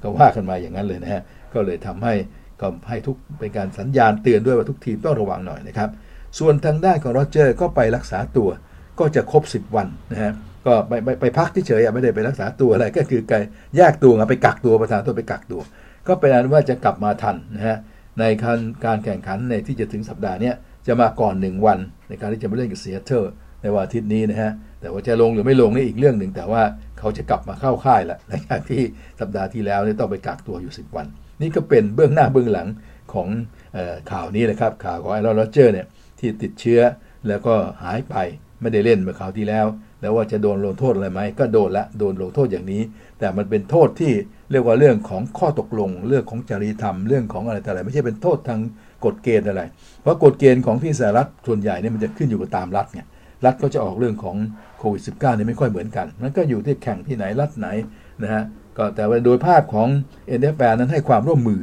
[0.03, 1.23] ก็ว่ากันมาอย่างนั้นเลยนะฮะ
[1.55, 2.15] ก็เลยทำให้
[2.61, 5.91] ก็ให้ทุกเป็นการสัญญาณเตือนด้วยว่าทุกทีมต้องระวังหน่อยนะครับ
[6.39, 8.49] ส่วนทางด้านของโรเจอร์ก็ไปรักษาตัว
[9.01, 10.33] ก็จะครบ 10 วันนะฮะ
[10.67, 13.43] ก็ไปไปไปพักที่เฉยไม่ได้ไปรักษาตัวอะไรก็คือการ
[13.77, 15.61] แยกตัวไปกักตัวประธานตัวไปกักตัว
[16.09, 17.77] ก็เป็นอันว่าจะกลับมาทันนะฮะ
[18.21, 20.53] ในการการแข่งขันในที่จะถึงสัปดาห์นี้
[20.87, 21.79] จะมาก่อน 1 วัน
[22.09, 23.33] ในการที่จะมาเล่นกับเซียเตอร์
[23.63, 26.63] ในวันอาทิตย์นี้นะฮะแต่ว่าจะลงหรือไม่ลงนี่อีกเรื่องหนึ่ง แต่ว่า
[26.99, 28.83] เขาจะกลับมาเข้าค่ายแล้วหลังจากที่
[29.21, 31.07] สัปดาห์ที่แล้วเนี่ยต้องไปกักตัวอยู่ 10 วัน
[31.43, 32.69] นี่ก็เป็นเบื้องหน้าเบื้องหลัง
[33.13, 33.29] ของ
[33.77, 35.87] เอ่อข่าวนี้นะครับข่าวของ Aaron Rodgers เนี่ย
[36.19, 36.81] ที่ติดเชื้อ
[37.29, 38.17] แล้วก็หายไป
[38.61, 39.67] ไม่ได้เล่นเมื่อคราวที่แล้ว
[40.01, 42.83] แล้วว่าจะโดนลงโทษอะไรไหมก็โดนละโดนลงโทษอย่างนี้
[43.19, 44.13] แต่มันเป็นโทษที่
[44.51, 48.61] เรียกว่าเรื่องของข้อตกลง เรื่องของจริยธรรมเรื่องของอะไรแต่อะไรไม่ใช่เป็นโทษทาง
[49.05, 49.63] กฎเกณฑ์อะไร
[50.03, 53.03] เพราะกฎเกณฑ์ของที่สหรัฐส่วนใหญ่เนี่ยมันจะขึ้นอยู่กับตามรัฐไง
[53.45, 54.37] รัฐก็จะออกเรื่องของ
[54.79, 57.69] โควิด -19 เนี่ยไม่ค่อยเหมือนกันมันก็อยู่ที่แข่งที่ไหนรัฐไหน
[58.23, 58.43] นะฮะ
[58.77, 59.89] ก็แต่ว่าโดยภาพของ
[60.39, 61.61] NFL นั้นให้ความร่วมมือ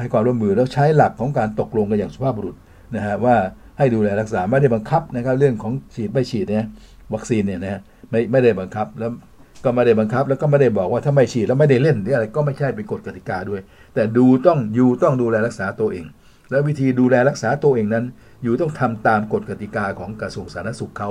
[0.00, 2.56] ให้ความร่วมมือแล้วใช้หลักของการตกลงกันอย่างสุภาพบุรุษ
[2.96, 3.36] นะฮะว่า
[3.80, 6.66] ให้ดูแลรักษาไม่ได้บังคับนะครับ เรื่องของฉีดไม่ฉีดเนี่ย
[7.14, 9.10] วัคซีนเนี่ยนะไม่ไม่ได้บังคับแล้ว
[9.64, 13.60] ก็ไม่ได้บังคับ แล้วก็ไม่ได้บอกว่าถ้าไม่ฉีดแล้วไม่ได้เล่นหรืออะไรก็ไม่ใช่เป็นกฎกติกาด้วย
[13.94, 16.04] แต่ดูต้องอยู่ต้องดูแลรักษาตัวเอง
[16.50, 18.04] แล้ววิธีดูแลรักษาตัวเองนั้น
[18.42, 21.08] อยู่ต้องทำตามกฎกติกาของกระทรวงสาธารณสุขเขา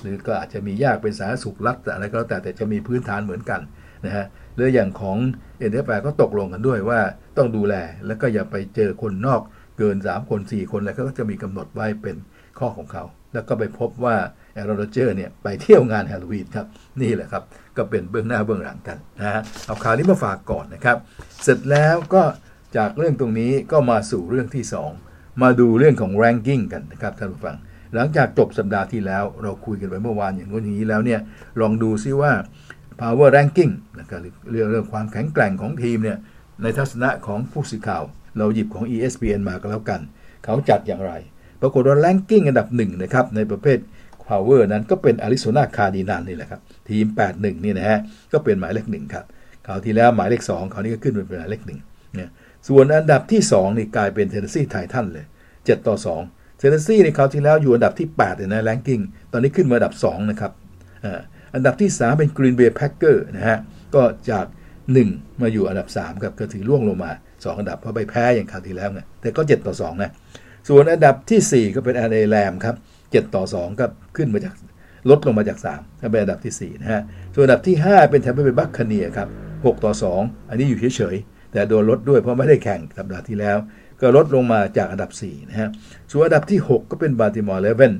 [0.00, 3.60] หรือก็อาจจะมียากเป็นสาธารณสุขรัฐอะไรก็แล้วแต่แต่จะมีพื้นฐานเหมือนกัน
[4.06, 5.18] นะฮะหรืออย่างของ
[5.58, 7.00] เอ็นเอฟก็ตกลงกันด้วยว่า
[7.36, 7.74] ต้องดูแล
[8.06, 9.40] แล้วก็อย่าไปเจอคนนอก
[9.82, 12.16] กิน 3 คน 4 คนแล้วก็จะมีกำหนดไว้เป็น
[12.58, 14.16] ข้อของเขา แล้วก็ไปพบว่า
[14.54, 16.66] แอโรโรเจอร์เนี่ยไปเที่ยวงานฮาโลวีนครับ
[17.02, 17.42] นี่แหละครับ
[17.76, 20.96] ก็เป็นเบื้องหน้าเบื้องหลังกันนะฮะเอาข่าวนี้มาฝากก่อนนะครับ
[21.42, 22.22] เสร็จแล้วก็
[22.76, 24.64] จากเรื่องตรงนี้ก็มาสู่เรื่องที่
[25.02, 27.56] 2 มาดูเรื่องของ ranking กันนะครับท่านผู้ฟัง
[27.94, 31.20] หลังจากจบสัปดาห์ที่แล้วเราคุยกันไปเมื่อวานอย่างนู้นอย่างนี้แล้วเนี่ย
[31.60, 32.32] ลองดูซิว่า
[33.00, 34.20] power ranking นะครับ
[34.50, 36.18] เรื่องเรื่องความแข็งแกร่งของทีมเนี่ย
[36.62, 38.02] ในทัศนะของผู้สื่อข่าว
[38.38, 40.00] เราหยิบของ ESPN มาก็แล้วกัน
[40.44, 41.12] เขาจัดอย่างไร
[41.60, 43.78] ปรากฏว่า ranking อันดับหนึ่งนะครับ ในประเภท
[44.28, 47.06] power นั้นก็เป็น Arizona Cardinals นี่แหละครับ ทีม
[47.36, 47.98] 8-1 นี่นะฮะ
[48.32, 49.24] ก็เป็นหมายเลขหนึ่งครับ
[49.66, 51.80] คราวที่แล้วหมายเลข2คราวนี้ก็ขึ้นเป็นหมายเลขหนึ่ง
[52.14, 52.30] เนี่ย
[52.68, 55.96] ส่วนอันดับที่ 2 นี่กลายเป็น Tennessee Titans เลย 7 ต่อ
[56.28, 59.00] 2 Tennessee ในคราวที่แล้วอยู่อันดับที่8เลยนะ ranking
[59.32, 60.52] ตอนนี้ขึ้นมาอันดับ 2 นะครับ
[61.54, 63.58] อันดับที่ 3 เป็น Green Bay Packers นะฮะ
[63.94, 64.46] ก็จาก
[64.92, 67.12] 1 มาอยู่อันดับ 3 ครับก็ถือร่วงลงมา
[67.44, 70.10] 2อันดับเพราะไปแพ้อย่างคราวที่แล้วไงแต่ก็ 7 ต่อ2นะ
[70.68, 72.74] ส่วนอันดับที่ 4 ก็เป็นแอนเอแรมครับ
[73.04, 73.86] 7ต่อ 2 ก็
[74.16, 74.54] ขึ้นมาจาก
[75.10, 77.02] ลดลงมาจาก3ก็เป็นอันดับที่ 4 นะฮะ
[77.34, 83.58] ส่วนอันดับที่ 5 เป็น Tampa Bay Buccaneers ครับ6ต่อ 2 อันนี้อยู่เฉยๆ แต่โดนลดด้วยเพราะไม่ได้แข่งสัปดาห์ที่แล้ว
[84.00, 85.68] ก็ลดลงมาจากอันดับ 4 นะฮะ
[86.10, 87.94] ส่วนอันดับที่ 6 ก็เป็น Baltimore Ravens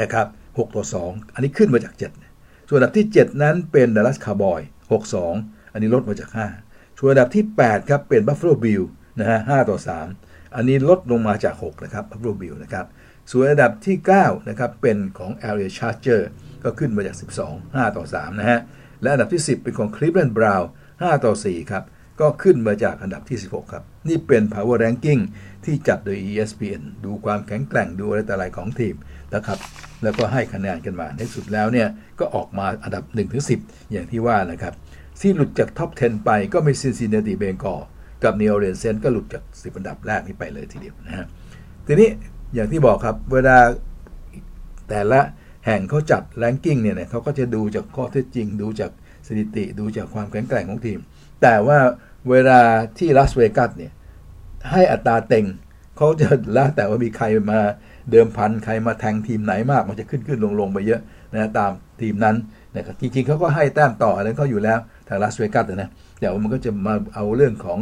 [0.00, 1.94] นะครับ6ต่อ 2 อันนี้ขึ้นมาจาก
[2.30, 4.60] 7 ส่วนอันดับที่ 7 นั้นเป็น Dallas Cowboys
[4.90, 6.69] 6 2 อันนี้ลดมาจาก 5
[7.02, 8.82] ส่วนอันดับที่ 8 ครับเป็น Buffalo Bills
[9.20, 9.78] นะฮะ5ต่อ
[10.16, 12.86] 3 อันนี้ลดลงมาจาก 6 นะครับ Buffalo Bills นะครับ
[13.30, 16.22] ส่วนอันดับที่ 9 นะครับเป็นของ LA Chargers
[16.64, 18.60] ก็ขึ้นมาจาก 12 5 ต่อ 3 นะฮะ
[19.02, 21.84] และอันดับที่ 10 เป็นของ Cleveland Browns 5 ต่อ 4 ครับ
[22.20, 25.20] ก็ขึ้นมาจากอันดับที่ 16 ครับ นี่เป็น Power Ranking
[25.64, 28.94] ที่จัดโดย ESPN ดูความแข็งแกร่งดูอะไรต่ออะไรของทีม
[29.34, 29.58] นะครับ
[30.02, 31.88] แล้วก็ให้คะแนนกันมาในสุดแล้วเนี่ย
[32.20, 33.04] ก็ออกมาอันดับ
[33.48, 34.74] 1-10 อย่างที่ว่านะครับ
[35.20, 37.76] ที่หลุดจาก top 10 ไปก็มี Cincinnati Bengals
[38.24, 41.26] กับ New Orleans Saints ก็หลุดจาก10อันดับแรกนี้ไปเลยทีเดียวนะฮะ
[41.86, 42.08] ทีนี้
[42.54, 43.56] อย่างที่บอกครับเวลา
[44.88, 45.20] แต่ละ
[45.66, 48.90] แห่งเขาจัด ranking เนี่ยเขาก็จะดูจากข้อเท็จจริง ดูจาก
[49.26, 50.98] สถิติ ดูจากความแข็งแกร่งของทีม
[51.42, 51.78] แต่ว่า
[52.30, 52.60] เวลา
[52.98, 53.92] ที่ลาสเวกัสเนี่ย
[54.70, 55.46] ให้อัตราเต็ง
[55.96, 57.60] เขาจะแล้วแต่ว่ามีใครมา
[58.10, 61.00] เดิมพันใครมาแทงทีมไหนมากมันจะขึ้นขึ้นลงลงไปเยอะ
[61.32, 62.36] นะตามทีมนั้น
[62.74, 64.78] นะครับจริงๆเขาก็ให้แต้มต่ออะไรเขาอยู่แล้ว
[65.10, 65.90] ทางลาสเวกัสนะ
[66.20, 67.78] แต่ว่ามันก็จะมาเอาเรื่องของ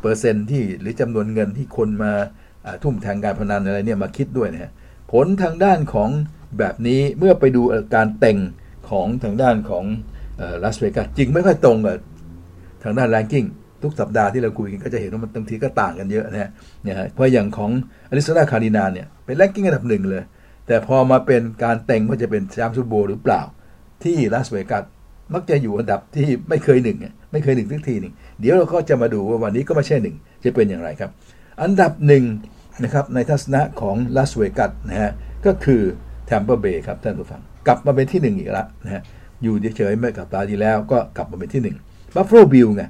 [0.00, 2.12] เปอร์เซ็นต์ที่หรือจำนวนเงินที่คนมา
[2.82, 4.72] ทุ่มแทงการพนันอะไรเนี่ยมาคิดด้วยนะฮะ
[5.12, 6.10] ผลทางด้านของ
[6.58, 7.62] แบบนี้เมื่อไปดู
[7.94, 8.38] การเต็ง
[8.90, 9.84] ของทางด้านของ
[10.62, 11.96] ลาสเวกัสจึงไม่ค่อยตรงกับ
[12.84, 13.44] ทางด้าน ranking
[13.82, 16.50] ทุกสัปดาห์ที่เราคุยกันก็จะเห็นว่ามันบางทีก็ต่างกันเยอะนะฮะ
[16.82, 17.70] เนี่ยเพราะอย่างของ
[18.10, 20.22] Arizona Cardinals เนี่ยเป็น ranking อันดับหนึ่งเลย
[20.66, 23.40] แต่พอมาเป็นการเต็งว่าจะเป็นแชมป์ Super Bowl หรือเปล่า
[24.04, 24.84] ที่ลาสเวกัส
[25.32, 26.98] มักจะอยู่อันดับที่ไม่เคยหนึ่ง
[27.32, 31.10] ไม่เคยหนึ่งสักทีหนึ่งเดี๋ยวเราก็จะมาดูว่าวันนี้ก็ไม่ใช่หนึ่งจะเป็นอย่างไรครับ
[31.62, 32.24] อันดับหนึ่ง
[32.84, 35.12] นะครับในทัศนะของลาสเวกัสนะฮะ
[35.46, 35.82] ก็คือ
[36.26, 39.02] Tampa Bay ครับท่านผู้ฟัง กลับมาเป็นที่1อีกแล้วนะฮะ
[39.42, 42.82] อยู่เฉยๆไม่กับตาดีแล้วก็กลับมาเป็นที่1 Buffalo Bills ไง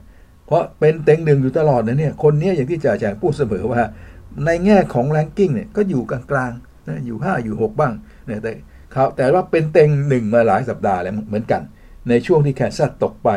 [0.47, 3.83] เพราะเป็นเต็งหนึ่งอยู่ตลอดนะเนี่ยคนนี้อย่างที่จ่าแฉ่งพูดเสมอว่า
[4.45, 7.93] ในแง่ของ ranking เนี่ยก็อยู่กลางๆนะอยู่ 5 อยู่ 6 บ้าง
[8.29, 8.53] นะแต่
[8.93, 11.63] เขาแต่ว่าเป็นเต็งหนึ่งมาหลายสัปดาห์แล้วเหมือนกัน
[12.09, 13.31] ในช่วงที่ Kansas ตกไป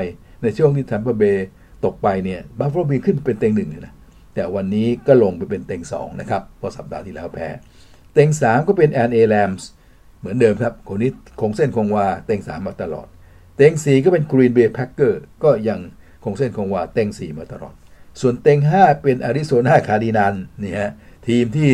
[0.44, 1.48] ในช่วงที่ Tampa Bay
[1.86, 3.94] ตกไปเนี่ย Buffalo Bills ขึ้นเป็นเต็งหนึ่งเลยนะ
[4.36, 7.48] แต่วันนี้ก็ลงไปเป็นเต็ง2นะครับเพราะสัปดาห์ที่แล้วแพ้
[8.14, 9.68] เต็ง 3 ก็เป็น LA Rams
[10.20, 11.12] เหมือนเดิมครับคนนี้
[11.42, 13.08] คงเส้นคงวาเต็ง 3 มาตลอด
[13.58, 15.80] เต็ง 4 ก็เป็น Green Bay Packers ก็ยัง
[16.24, 17.74] คงเส้นคงวาเต็ง 4 มาตลอด
[18.22, 20.92] ส่วนเต็ง 5 เป็น Arizona Cardinals นี่ฮะ
[21.28, 21.70] ทีมที่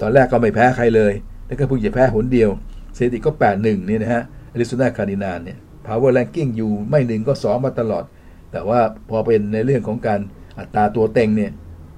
[0.00, 1.12] ตอนแรกก็ไม่แพ้ใครเลย
[1.46, 2.50] แล้วก็เพิ่งจะแพ้หนเดียว
[2.96, 4.22] สถิติก็ 8-1 นี่นะฮะ
[4.52, 8.04] Arizona Cardinals เนี่ย power ranking อยู่ไม่หนึ่งก็2มาตลอด
[8.52, 8.80] แต่ว่า
[9.10, 10.20] พอเป็นในเรื่องของการ
[10.58, 11.52] อัตราตัวเต็งเนี่ย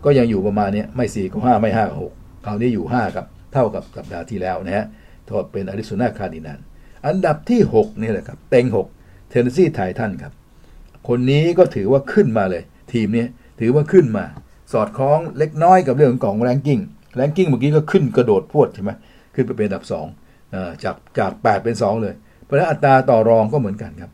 [0.04, 4.86] ก็ยังอยู่ประมาณนี้ไม่4ก็5ไม่5ก็6คราวนี้อยู่5กับเท่ากับสัปดาห์ที่แล้วนะฮะ
[5.26, 6.60] โทษเป็น Arizona Cardinals
[7.06, 8.66] อันดับที่6นี่แหละครับเต็ง
[8.98, 10.32] 6 Tennessee Titans ครับ
[11.08, 12.62] คนนี้ก็ถือว่าขึ้นมาเลย
[12.92, 13.26] ทีมนี้
[13.60, 14.24] ถือว่าขึ้นมา
[14.72, 16.80] สอดคล้องเล็กน้อยกับเรื่องของ ranking
[17.16, 18.90] ranking เมื่อกี้ก็ขึ้นกระโดดพรวดใช่ไหม
[19.34, 19.84] ขึ้นไปเป็นอันดับ
[20.30, 22.14] 2จากจาก 8 เป็น 2 เลย
[22.54, 24.12] เพราะฉะนั้นอัตราต่อรองก็เหมือนกันครับ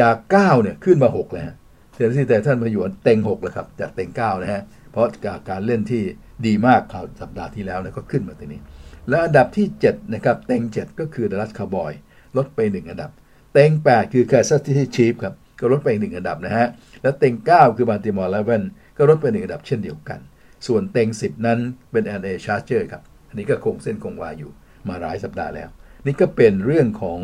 [0.00, 1.56] จาก9เนี่ยขึ้นมา6เลยฮะ
[1.92, 4.62] Tennessee Titans มาอยู่เต็ง6แล้วครับจากเต็ง9นะฮะ
[4.92, 6.02] เพราะจากการเล่นที่
[6.46, 8.60] ดีมากของสัปดาห์ที่แล้วนะก็ขึ้นมาตรงนี้
[9.08, 11.92] และอันดับที่7นะครับเต็ง 7 ก็คือ Dallas Cowboys
[12.36, 13.10] ลดไป 1 อันดับ
[13.52, 16.68] เต็ง 8 คือ Kansas City Chiefs ครับก็ลดไปหนึ่งอันดับนะฮะ
[17.02, 18.62] แล้วเต็ง 9 คือ Baltimore Ravens
[18.96, 20.20] ก็ลดไปหนึ่งอันดับเช่นเดียวกัน
[20.66, 21.58] ส่วนเต็ง 10 นั้น
[21.90, 24.50] เป็น LA Chargers ครับ อันนี้ก็คงเส้นคงวาอยู่
[24.88, 25.68] มาหลายสัปดาห์แล้ว
[26.06, 27.18] นี่ก็เป็นเรื่องของ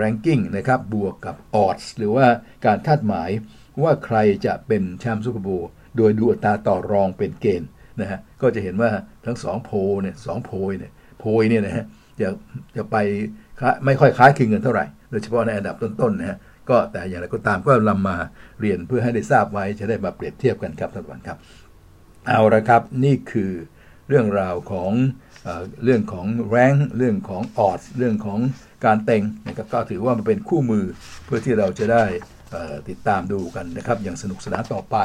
[0.00, 2.26] ranking นะครับบวกกับ odds หรือว่า
[2.66, 3.30] การคาดหมาย
[3.82, 4.16] ว่าใคร
[4.46, 7.68] จะเป็นแชมป์ Super Bowl โดยดูอัตราต่อรองเป็นเกณฑ์
[8.00, 8.90] นะฮะก็จะเห็นว่า
[9.26, 9.70] ทั้งสองโพ
[10.02, 11.84] เนี่ยสองโพยเนี่ยโพยเนี่ยนะฮะ
[12.20, 12.28] จะ
[12.76, 12.96] จะไป
[13.84, 16.38] ไม่ค่อยคล้ายคลึงกันเท่าไหร่ โดยเฉพาะในอันดับต้นๆนะฮะ
[16.70, 18.16] ก็แต่อย่างไรก็ตามก็นำมา
[18.60, 21.38] เรียนเพื่อให้ได้ทราบไว้จะได้มาเปรียบเทียบกันครับท่านผู้ชมครับ
[22.28, 23.52] เอาละครับนี่คือ
[24.08, 24.92] เรื่องราวของ
[25.44, 25.48] เอ
[25.84, 28.38] เรื่องของแรงเรื่องของออดเรื่องของ
[28.86, 30.84] การเต็งนะครับก็ถือว่ามันเป็นคู่มือ
[31.24, 32.04] เพื่อที่เราจะได้
[32.88, 34.96] ติดตามดูกันนะครับ อย่างสนุกสนานต่อไป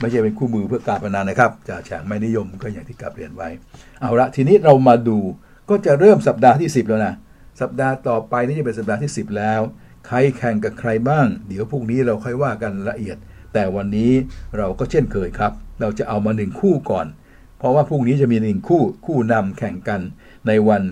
[0.00, 3.48] ไม่ใช่เป็นคู่มือเพื่อการพนันนะครับจะแฉงไม่นิยมก็อย่างที่กลับเรียนไว้
[4.00, 5.18] เอาละทีนี้เรามาดู
[5.70, 7.14] ก็จะเริ่มสัปดาห์ที่ 10 แล้วนะ
[7.60, 9.60] สัปดาห์ต่อไปนี่จะเป็นสัปดาห์ที่ 10 แล้ว
[10.06, 13.16] ใครแข่งกับใครบ้าง เดี๋ยวพรุ่งนี้เราค่อยว่ากันละเอียด
[13.54, 14.12] แต่วันนี้
[14.58, 17.06] เราก็เช่นเคยครับ เราจะเอามาหนึ่งคู่ก่อน
[17.58, 20.00] เพราะว่าพรุ่งนี้จะมีหนึ่งคู่คู่นำแข่งกัน
[20.46, 20.82] ในวัน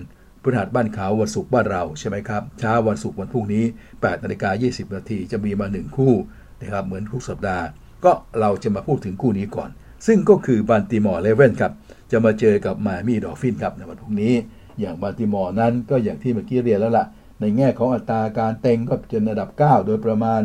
[0.43, 3.63] พฤหัสบ้านขาววันศุกร์บ้านเราใช่ไหมครับเช้าวันศุกร์วันพรุ่งนี้
[3.93, 6.13] 8นาฬิกา20 นาทีจะมีมาหนึ่งคู่
[6.61, 7.65] นะครับเหมือนทุกสัปดาห์
[8.05, 9.69] ก็เราจะมาพูดถึงคู่นี้ก่อน
[10.07, 11.71] ซึ่งก็คือบันติมอร์เลเว่นครับ
[12.11, 14.33] จะมาเจอกับ Miami Dolphins ครับในวันพรุ่งนี้
[14.79, 17.05] อย่าง Baltimore นั้นก็อย่างที่เมื่อกี้เรียนแล้วล่ะ
[17.41, 20.41] ในแง่ของอัตราการเต็งก็จะระดับ 9 โดยประมาณ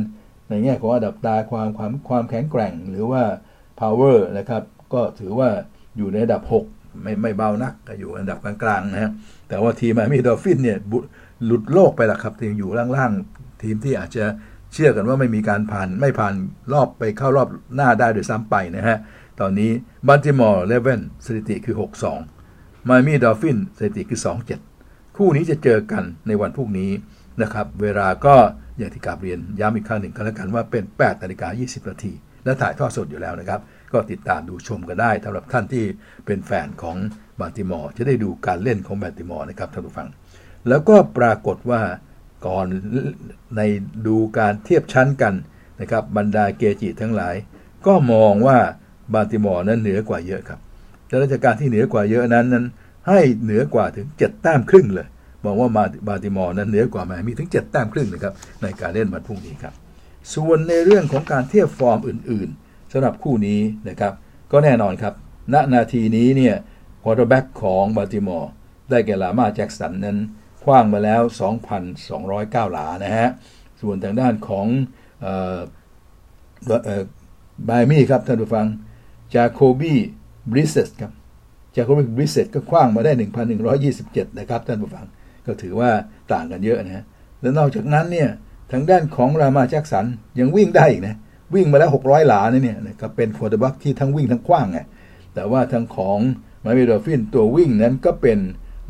[0.50, 3.22] ในแง่ของอันดับตาความความความแข็งแกร่งหรือว่า
[3.80, 4.62] power นะครับ
[4.94, 5.48] ก็ถือว่า
[5.96, 9.10] อยู่ในระดับ 6 ไม่ไม่เบานักก็อยู่อันดับกลางๆนะฮะ
[9.48, 10.78] แต่ว่าทีม Miami Dolphins เนี่ย
[11.44, 14.24] หลุดโลกไปละครับทีมอยู่ล่างๆ ทีมที่อาจจะ
[14.72, 16.34] เชื่อกันว่าไม่มีการผ่านไม่ผ่าน
[16.72, 18.96] รอบไปเข้ารอบหน้าได้ด้วยซ้ำไปนะฮะ
[19.40, 19.70] ตอนนี้
[20.08, 21.76] Baltimore Ravens สถิติคือ
[22.32, 24.20] 6-2 Miami Dolphins สถิติคือ
[24.68, 26.90] 2-7 คู่นี้จะเจอกันในวันพรุ่งนี้
[27.42, 28.34] นะครับ เวลาก็
[28.78, 32.12] อย่างที่กราบเรียนย้ำอีกครั้งหนึ่งกันแล้วกันว่าเป็น8นาฬิกา20นาที
[32.44, 33.60] และถ่ายทอดสดอยู่แล้วนะครับ
[33.94, 35.84] ก็ติดตามดูชมกันได้สำหรับท่านที่
[36.26, 36.96] เป็นแฟนของ
[37.40, 40.08] Baltimore จะได้ดูการเล่นของ Baltimore นะครับท่านผู้ฟัง
[40.68, 41.82] แล้วก็ปรากฏว่า
[42.46, 42.66] ก่อน
[43.56, 43.60] อื่น
[44.06, 45.34] ดูการเทียบชั้นกัน
[45.80, 47.34] นะครับบรรดาเกจิทั้งหลาย
[47.86, 48.58] ก็มองว่า
[49.14, 50.60] Baltimore นั้นเหนือกว่าเยอะครับ
[51.06, 52.64] แต่ราชการที่เหนือกว่าเยอะนั้นนั้น
[53.08, 55.08] ให้เหนือกว่าถึง 7 แต้มครึ่งเลย
[55.44, 59.74] บอกว่ามา Baltimore นั้นเหนือกว่า Miami ถึง 7 แต้มครึ่งนะครับในการเล่นวันพรุ่งนี้ครับ
[60.34, 62.63] ส่วนในเรื่องของการเทียบฟอร์มอื่นๆ
[62.94, 64.12] สำหรับคู่นี้นะครับ
[64.52, 65.14] ก็แน่นอนครับ
[65.52, 66.54] ณนาทีนี้เนี่ย
[67.02, 68.50] quarterback ของ Baltimore
[68.90, 70.18] ได้แก่ Lamar Jackson นั้น
[70.64, 71.22] ขว้างมาแล้ว
[71.96, 73.28] 2,209 หลานะฮะ
[73.80, 74.66] ส่วนทางด้านของ
[77.68, 78.66] Miami ครับท่านผู้ฟัง
[79.34, 81.12] Jacoby Brissett ครับ
[81.74, 83.12] Jacoby Brissett ก็ขว้างมาได้
[83.74, 85.06] 1,127 นะครับท่านผู้ฟัง
[85.46, 85.90] ก็ถือว่า
[86.32, 87.04] ต่างกันเยอะนะฮะ
[87.40, 88.28] แล้วนอกจากนั้นเนี่ย
[88.72, 90.06] ทางด้านของ Lamar Jackson
[90.38, 91.16] ยังวิ่งได้อีกนะ
[91.54, 94.78] วิ่งมาแล้ว 600 หลาเนี่ยก็เป็น quarterback ที่ทั้งวิ่งทั้งขว้างไง
[95.34, 96.18] แต่ว่าทางของ
[96.62, 98.38] ไมาเมโดฟินตัววิ่งนั้นก็เป็น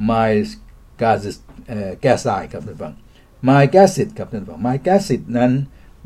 [0.04, 0.56] ไมล์
[1.02, 1.36] กาซิส
[2.02, 2.92] แก้ทรายครับท่านฟัง
[3.44, 5.50] ไมล์แกสิตครับท่านฟังไมล์แกสิตนั้น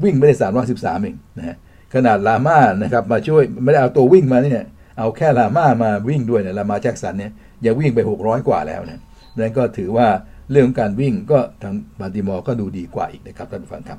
[0.04, 0.34] วิ่งไม่ได้
[0.68, 1.56] 313 เองนะฮะ
[1.94, 4.64] ขนาดลาม่านะครับมาช่วยไม่ได้เอาตัววิ่งมาเนี่ย
[4.98, 7.32] เอาแค่ลาม่ามาวิ่งด้วยเนี่ยลามาแจ็คสันเนี่ย
[7.64, 9.00] ยังวิ่งไป 600 กว่าแล้วนะ
[9.38, 10.08] นั่นก็ถือว่า
[10.50, 13.98] เรื่องการวิ่งก็ทางบาติมอร์ก็ดูดีกว่าอีกนะครับท่านฟังครับ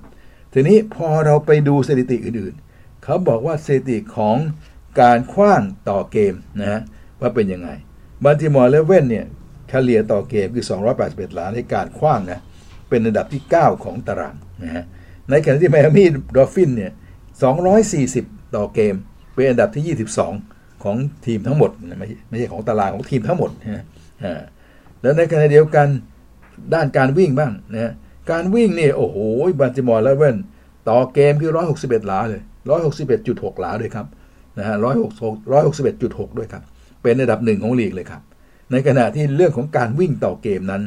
[0.54, 4.38] ทีนี้พอเราไปดูสถิติอื่นๆ เขาบอกว่าสถิติของ
[5.02, 6.82] การคว้างต่อเกมนะฮะ
[7.20, 7.70] ว่าเป็นยังไง
[8.24, 9.26] บาติมอร์เลเว่นเนี่ย
[9.70, 10.66] เฉลี่ยต่อเกมคือ
[11.00, 12.40] 281หลานในการคว้างนะ
[12.90, 14.84] เป็นอันดับที่ 9 ของตารางนะฮะ
[15.30, 16.92] ในขณะที่ไมอามี่ดอฟฟินเนี่ย
[17.74, 18.96] 240 ต่อเกม
[19.34, 19.98] เป็นอันดับที่
[20.30, 20.96] 22 ของ
[21.26, 23.84] ทีมทั้งหมด ไม่ไม่ใช่ของตารางของทีมทั้งหมดนะฮะ
[25.02, 25.88] แล้วในขณะเดียวกัน
[26.74, 27.92] ด้านการวิ่งบ้างนะฮะ
[28.32, 29.18] การวิ่งนี่โอ้โห
[29.62, 30.38] Baltimore Ravens
[30.90, 32.42] ต่อเกมคือ 161 หลาเลย
[33.02, 34.08] 161.6 หลาเลยครับ
[34.58, 35.14] นะฮะร้อยหก
[35.52, 36.64] ร้อยหกสิบเอ็ดจุดหกด้วยครับ
[37.02, 38.22] เป็นอันดับหนึ่งของลีกเลยครับ
[38.72, 40.84] ในขณะที่เรื่องของการวิ่งต่อเกมนั้น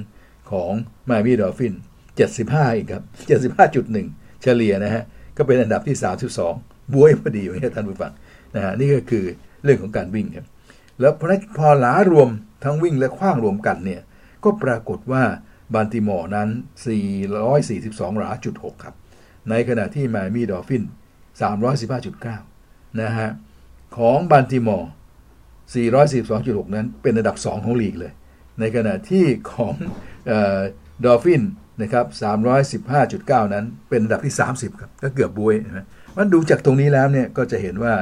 [0.50, 0.72] ของ
[1.08, 1.74] Miami Dolphins
[2.24, 3.02] 75 อีกครับ
[3.72, 5.02] 75.1 เฉลี่ยนะฮะ
[5.36, 5.96] ก็เป็นอันดับที่
[6.44, 8.12] 32 บ๊วยพอดีอย่างนี้ท่านผู้ฟัง
[8.54, 9.24] นะฮะนี่ก็คือ
[9.64, 10.46] เรื่องของการวิ่งครับ
[11.00, 11.26] แล้วพอ
[11.58, 12.28] พอหลารวม
[12.64, 14.00] ทั้งวิ่งและขว้างรวมกันเนี่ย
[14.44, 15.22] ก็ปรากฏว่า
[15.74, 16.48] Baltimore นั้น
[17.34, 18.94] 442หลาจุด6ครับ
[19.50, 20.84] ในขณะที่ Miami Dolphins
[22.20, 23.30] 315.9 นะฮะ
[23.96, 24.90] ของ Baltimore
[25.82, 28.12] 442.6 นั้นเป็นอันดับ 2 ของลีกเลย
[28.60, 29.74] ในขณะที่ของ
[31.04, 31.42] Dolphins
[31.82, 32.06] นะครับ
[32.80, 37.94] 315.9 นั้นเป็นอันดับที่ 30 ครับ ก็เกือบบ๊วยนะมันดูจากตรงนี้แล้วเนี่ยก็จะเห็นว่า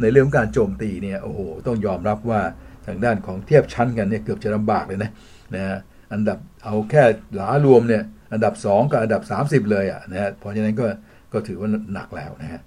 [0.00, 2.40] ในเรื่องการโจมตีเนี่ยโอ้โหต้องยอมรับว่า
[2.86, 5.10] ทางด้านของเทียบชั้นกันเนี่ยเกือบจะลำบากเลยนะ
[5.54, 5.78] นะฮะ
[6.12, 7.02] อันดับ เอาแค่
[7.36, 8.02] หลารวมเนี่ย
[8.32, 10.86] อันดับ 2 กับอันดับ 30 เลยอะนะฮะเพราะฉะนั้นก็
[11.32, 12.60] ก็ถือว่าหนักแล้วนะฮะ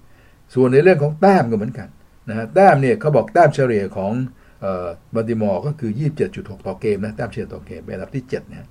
[0.54, 1.89] ส่วนในเรื่องของแต้มก็เหมือนกัน
[2.30, 4.12] นะฮะแต้มเนี่ยเขาบอกแต้มเฉลี่ยของ
[5.16, 5.91] บัลติมอร์ก็คือ
[6.30, 8.68] 27.6 ต่อเกมนะแต้มเฉลี่ยต่อเกมเป็นอันดับที่7นะ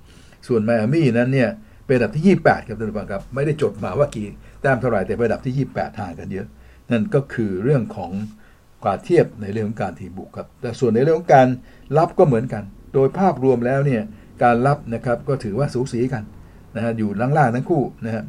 [0.47, 1.49] ส่วนไมอามี่นั้นเนี่ย
[1.87, 4.27] เป็นอันดับที่ 28 ครับท่านผู้ฟังครับ ไม่ได้จดมาว่ากี่
[4.61, 6.47] แต้มเท่าไหร่แต่เป็นอันดับที่ 28ห่างกันเยอะ
[6.91, 8.11] นั่นก็คือเรื่องของ
[8.85, 11.47] การเทียบในเรื่องของการทีบุกครับแต่ส่วนในเรื่องของการ
[11.97, 12.63] รับก็เหมือนกัน
[12.93, 14.03] โดยภาพรวมแล้วเนี่ย
[14.43, 16.23] การรับนะครับก็ถือว่าสูสีกัน
[16.75, 18.23] นะฮะอยู่ล่างๆทั้งคู่นะฮะ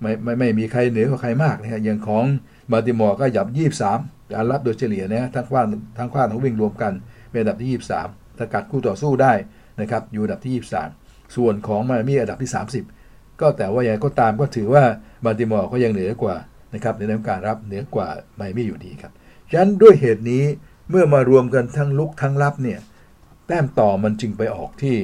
[0.00, 2.24] ไม่ไม่ไม่มีใครเหนือกว่าใครมากนะฮะอย่างของ
[2.72, 3.46] บาติมอร์ก็หยับ
[3.90, 5.66] 23การรับโดยเฉลี่ยนะทั้งขว้าง
[5.98, 6.92] ทั้งขว้างทั้งวิ่งรวมกัน
[7.30, 7.70] เป็นอันดับที่
[8.08, 9.32] 23สกัดคู่ต่อสู้ได้
[9.80, 10.52] นะครับอยู่อันดับที่
[10.96, 12.50] 23 ส่วนของมามีอันดับที่
[12.94, 14.84] 30 ก็แต่ว่าอย่างก็ตามก็ถือว่า
[15.24, 16.36] บาติมอร์ก็ยังเหนือกว่า
[16.74, 19.12] นะครับในเรื่องการรับเหนือกว่าไมมี่อยู่ดีครับ
[19.50, 20.44] ฉะนั้นด้วยเหตุนี้
[20.90, 22.80] เมื่อมารวมกันทั้งลุกทั้งรับเนี่ย
[23.46, 24.96] แต้มต่อมันจึงไปออกที่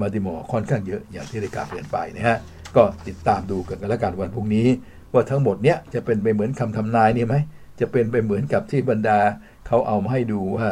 [0.00, 2.38] มาติมอร์ค่อนข้างเยอะอย่างที่ได้กล่าวเรียนไปนะฮะ
[2.76, 4.66] ก็ติดตามดูกันกันแล้วกันวันพรุ่งนี้
[5.12, 7.36] ว่าทั้งหมดเนี้ยจะเป็นไปเหมือนคำทำนายนี่ไหม
[7.80, 9.18] จะเป็นไปเหมือนกับที่บรรดา
[9.66, 10.68] เขาเอามาให้ดูว่า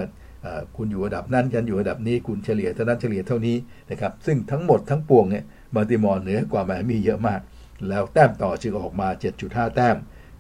[0.77, 3.57] คุณอยู่ระดับนั้นกันอยู่ระดับนี้คุณเฉลี่ยเท่านั้นเฉลี่ยเท่านี้
[3.91, 5.45] นะครับซึ่งทั้งหมดทั้งปวงเนี่ย
[5.75, 7.41] มาติมอร์เหนือกว่าแมมี่เยอะมาก
[7.89, 9.09] แล้วแต้มต่อจึงออกมา
[9.43, 9.97] 7.5 แต้ม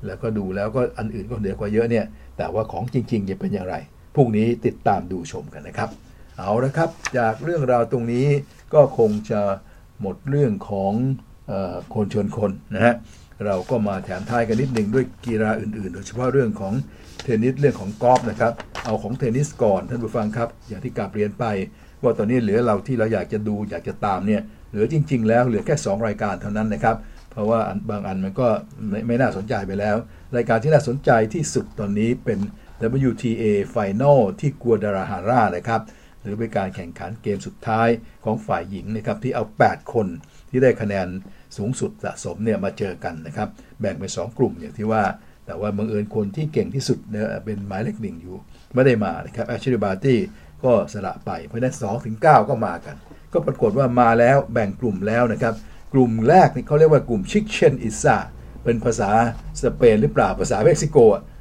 [0.06, 2.04] แล้วก็ดูแล้วก็อันอื่นก็เหนือกว่าเยอะเนี่ย
[2.36, 3.74] แต่ว่าของจริงๆจะเป็นอย่างไร
[4.14, 5.90] พรุ่งนี้ติดตามดูชมกันนะครับ
[6.38, 8.26] เอาละครับ จากเรื่องราวตรงนี้
[8.74, 9.40] ก็คงจะ
[10.00, 10.92] หมดเรื่องของ
[11.50, 11.52] อ
[11.94, 12.94] คนชนคนนะฮะ
[13.46, 16.74] เราก็มาแถมท้ายกันนิดหนึ่งด้วยกีฬาอื่นๆ โดยเฉพาะเรื่องของ
[17.22, 18.52] เทนนิสเรื่องของกอล์ฟนะครับ
[18.84, 21.44] เอาของเทนนิสก่อนท่านผู้ฟังครับ อย่างที่กาบเรียนไป
[22.02, 26.96] ว่าตอนนี้เหลือเราที่เราอยากจะดูอยากจะตามเนี่ยเหลือจริง ๆ แล้วเหลือแค่ 2 รายการเท่านั้นนะครับ
[27.30, 27.60] เพราะว่า
[27.90, 28.48] บางอันมันก็
[28.88, 29.96] ไม่ไมน่าสนใจไปแล้ว
[30.36, 32.38] รายการที่น่าสนใจที่สุดตอนนี้เป็น
[33.08, 33.44] WTA
[33.74, 35.80] Final ที่กัวดาราฮาร่านะครับ
[36.22, 37.88] หรือเป็นการแข่งขันเกมสุดท้าย
[38.24, 40.06] ของฝ่ายหญิงนะครับที่เอา 8 คน
[40.50, 41.08] ที่ได้คะแนน
[41.56, 43.48] สูงสุดสะสมเนี่ยมาเจอกันนะครับ
[43.80, 45.04] แบ่งเป็น2กลุ่มอย่างที่ว่า
[45.46, 48.36] แต่ว่าบังเอิญคนที่เก่งที่สุดเนี่ยเป็นหมายเลขหนึ่งอยู่
[48.74, 50.18] ไม่ได้มานะครับ Ashleigh Barty
[50.64, 52.96] ก็สละไปเพราะนั้นสองถึงเก้ามากัน
[53.32, 55.54] ก็ปรากฏว่ามาแล้วแบ่งกลุ่มแล้วนะครับ
[55.92, 58.16] กลุ่มแรกนี่เขาเรียกว่ากลุ่ม Chichen Itza
[58.64, 59.10] เป็นภาษา
[59.62, 60.96] สเปนหรือเปล่าภาษาเม็กซิโก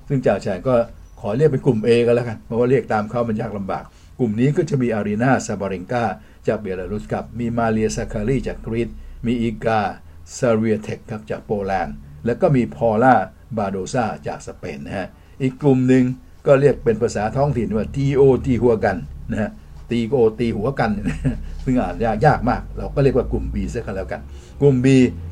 [0.08, 0.74] ซึ่งจ่าแฉ่ง็
[1.22, 3.84] ขอเรียกเป็นกลุ่ม A กันแล้วกันเพราะว่าเรียกตามเขามันยากลำบาก
[4.20, 6.06] กลุ่มนี้ก็จะมี Aryna Sabalenka
[6.48, 8.90] จากเบลารุสครับ มี Maria Sakkari จากกรีซ
[9.26, 11.96] มี Iga Swiatek ครับจากโปแลนด์
[12.26, 15.08] แล้วก็มี Paula Badosa จากสเปนนะฮะ
[15.42, 16.04] อีกกลุ่มหนึ่ง
[16.48, 18.98] ก็เรียกเป็นภาษาท้องถิ่นว่า Teotihuacan
[19.32, 19.52] นะฮะ
[19.92, 20.92] Teotihuacan
[21.64, 24.22] ซึ่งอ่านยากยากมาก เราก็เรียกว่ากลุ่ม B ซะกันแล้วกัน
[24.62, 24.88] กลุ่ม B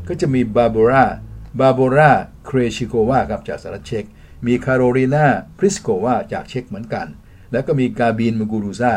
[0.07, 4.05] ก็จะมี Barbora Barbora Krejcikova ครับจากสาธารณรัฐเช็ก
[4.45, 7.07] มี Karolina Pliskova จากเช็กเหมือนกัน
[7.51, 8.91] แล้วก็มี Garbine Muguruza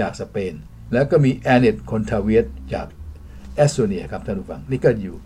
[0.00, 0.54] จากสเปน
[0.92, 2.40] แล้วก็มี Anett Kontaveit
[2.74, 2.86] จาก
[3.56, 5.16] เอสโตเนียครับท่านผู้ฟังนี่ก็อยู่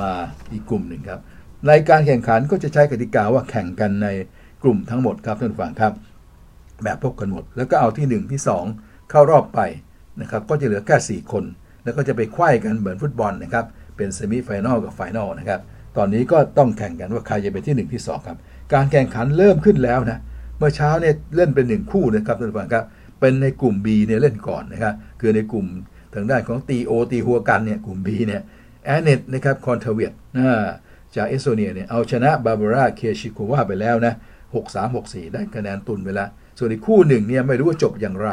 [0.00, 0.10] มา
[0.52, 1.20] อีกกลุ่มหนึ่งครับ
[1.66, 4.08] ในการแข่งขันก็จะใช้กติกาว่าแข่งกันใน
[4.62, 5.92] กลุ่มทั้งหมดครับท่านผู้ฟังครับ
[6.84, 8.40] แบบพบกันหมด แล้วก็เอาที่ 1 ที่
[8.74, 9.60] 2 เข้ารอบไป
[10.20, 11.44] นะครับก็จะเหลือแค่4คน
[11.84, 13.64] แล้วก็จะไปไขว้กันเหมือนฟุตบอลนะครับ
[13.96, 15.60] เป็น semi-final กับ final นะครับ
[15.96, 18.38] ตอนนี้ก็ต้องแข่งกันว่าใครจะเป็นที่ 1 ที่ 2 ครับ
[18.74, 20.18] การแข่งขันเริ่มขึ้นแล้วนะ
[20.58, 22.84] เมื่อเช้าเนี่ยเล่นเป็น1คู่นะครับท่านผู้ฟังครับ
[23.20, 25.66] เป็นในกลุ่ม B เนี่ยเล่นก่อนนะครับคือในกลุ่ม
[26.14, 28.42] ทางด้านของ Teotihuacán เนี่ยกลุ่ม B เนี่ย
[28.84, 30.12] แอนเนตนะครับ Kontaveit
[31.16, 34.14] จากเอสโตเนียเนี่ยเอาชนะ Barbora Krejcikova ไปแล้วนะ
[34.54, 36.28] 6-3 6-4 ได้คะแนนตุนไปแล้ว
[36.58, 38.30] ส่วนอีกคู่หนึ่งเนี่ยไม่รู้ว่าจบอย่างไร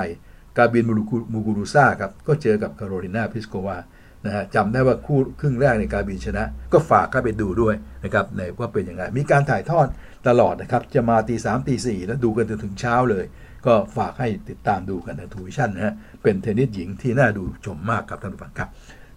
[0.58, 3.78] กาบินมูกูรูซาครับ ก็เจอกับคาโรลินาพิสโกวา
[4.26, 6.44] นะฮะจำได้ว่าคู่ครึ่งแรกในกาบินชนะ
[6.74, 9.88] ก็ฝากเข้าไปดูด้วยนะครับในว่าเป็นยังไง มีการถ่ายทอด
[10.28, 13.26] ตลอดนะครับ จะมาตีสามตีสี่แล้วดูกันจนถึงเช้าเลย
[13.66, 15.94] ก็ฝากให้ติดตามดูกันทางทรูวิชั่นส์นะฮะ
[16.24, 18.70] เป็นเทนนิสหญิงที่น่าดูชมมากครับท่านผู้ฟังครับ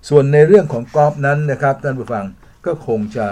[0.09, 2.25] ส่วนในเรื่องของกอล์ฟนั้นนะครับท่านผู้ฟัง
[2.67, 3.27] ก็คงจะ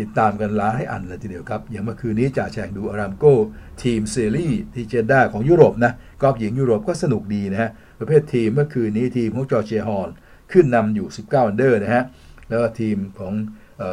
[0.00, 5.92] ติดตามกันหลายอันเลยทีเดียวครับ อย่างเมื่อคืนนี้จ่าแฉ่งดู Aramco Team Series ที่ Jeddah ของยุโรปนะ
[6.22, 7.70] กอล์ฟหญิงยุโรปก็สนุกดีนะฮะ
[8.00, 10.08] ประเภททีมเมื่อคืนนี้ทีมของ Georgia Hall
[10.52, 12.04] ขึ้นนำอยู่ 19 under นะฮะ
[12.48, 13.32] แล้วทีมของ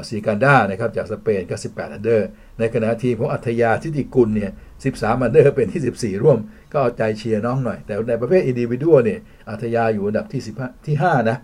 [0.08, 2.28] Ciganda นะครับจากสเปนก็ 18 under
[2.60, 4.52] ในขณะทีมของอาฒยา ฐิติกุลเนี่ย
[4.84, 6.38] 13 under เป็นที่ 14 ร่วม
[6.72, 9.20] ก็เอาใจเชียร์น้องหน่อย แต่ในประเภท individual เนี่ย
[9.50, 11.38] อาฒยาอยู่อันดับที่ 15 ที่ 5 นะ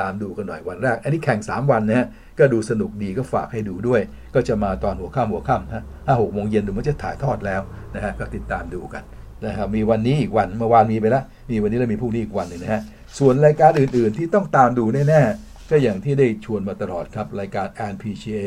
[0.00, 2.06] ตามดูกันหน่อยวันแรก อันนี้แข่ง 3 วันนะฮะ
[2.38, 4.00] ก็ดูสนุกดีก็ฝากให้ดูด้วย
[4.34, 7.60] ก็จะมาตอนหัวค่ำหัวค่ำฮะห้าหกโมงเย็นดูมันจะถ่ายทอดแล้ว
[7.94, 9.02] นะฮะก็ติดตามดูกัน
[9.46, 12.82] นะครับมีวันนี้อีกวันเมื่อวานมีไปแล้วมีวันนี้แล้วมีพรุ่งนี้อีกวันหนึ่งนะฮะ
[13.18, 18.44] ส่วนรายการอื่นๆที่ต้องตามดูแน่ๆ ก็อย่างที่ได้ชวนมาตลอดครับ รายการ NPGA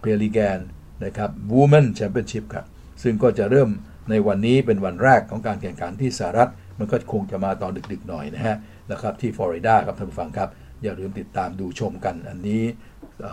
[0.00, 0.58] เพลีแกน
[1.04, 2.66] นะครับ Women Championship ครับ
[3.02, 3.68] ซึ่งก็จะเริ่ม
[4.10, 8.56] ในวันนี้เป็นวันแรกของการแข่งขันที่สหรัฐ มันก็คงจะมาตอนดึกๆหน่อยนะฮะ
[8.92, 10.48] นะครับที่ฟลอริดาครับท่านผู้ฟังครับ
[10.82, 12.62] อย่าลืมติดตามดูชมกันอันนี้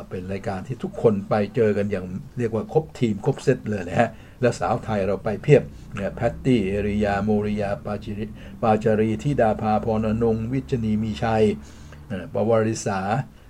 [0.10, 2.06] เป็นรายการที่ทุกคนไปเจอกันอย่าง
[2.38, 4.10] เรียกว่าครบทีมครบเซตเลยนะฮะ
[4.42, 5.64] และสาวไทยเราไปเพียบ
[5.96, 8.26] เนี่ยแพตตี้ เอริยา โมริยา ปาจิริ
[8.62, 11.44] ปาจารีทิดาภาพรอนงวิจนีมีชัย
[12.34, 13.00] ปวาริสา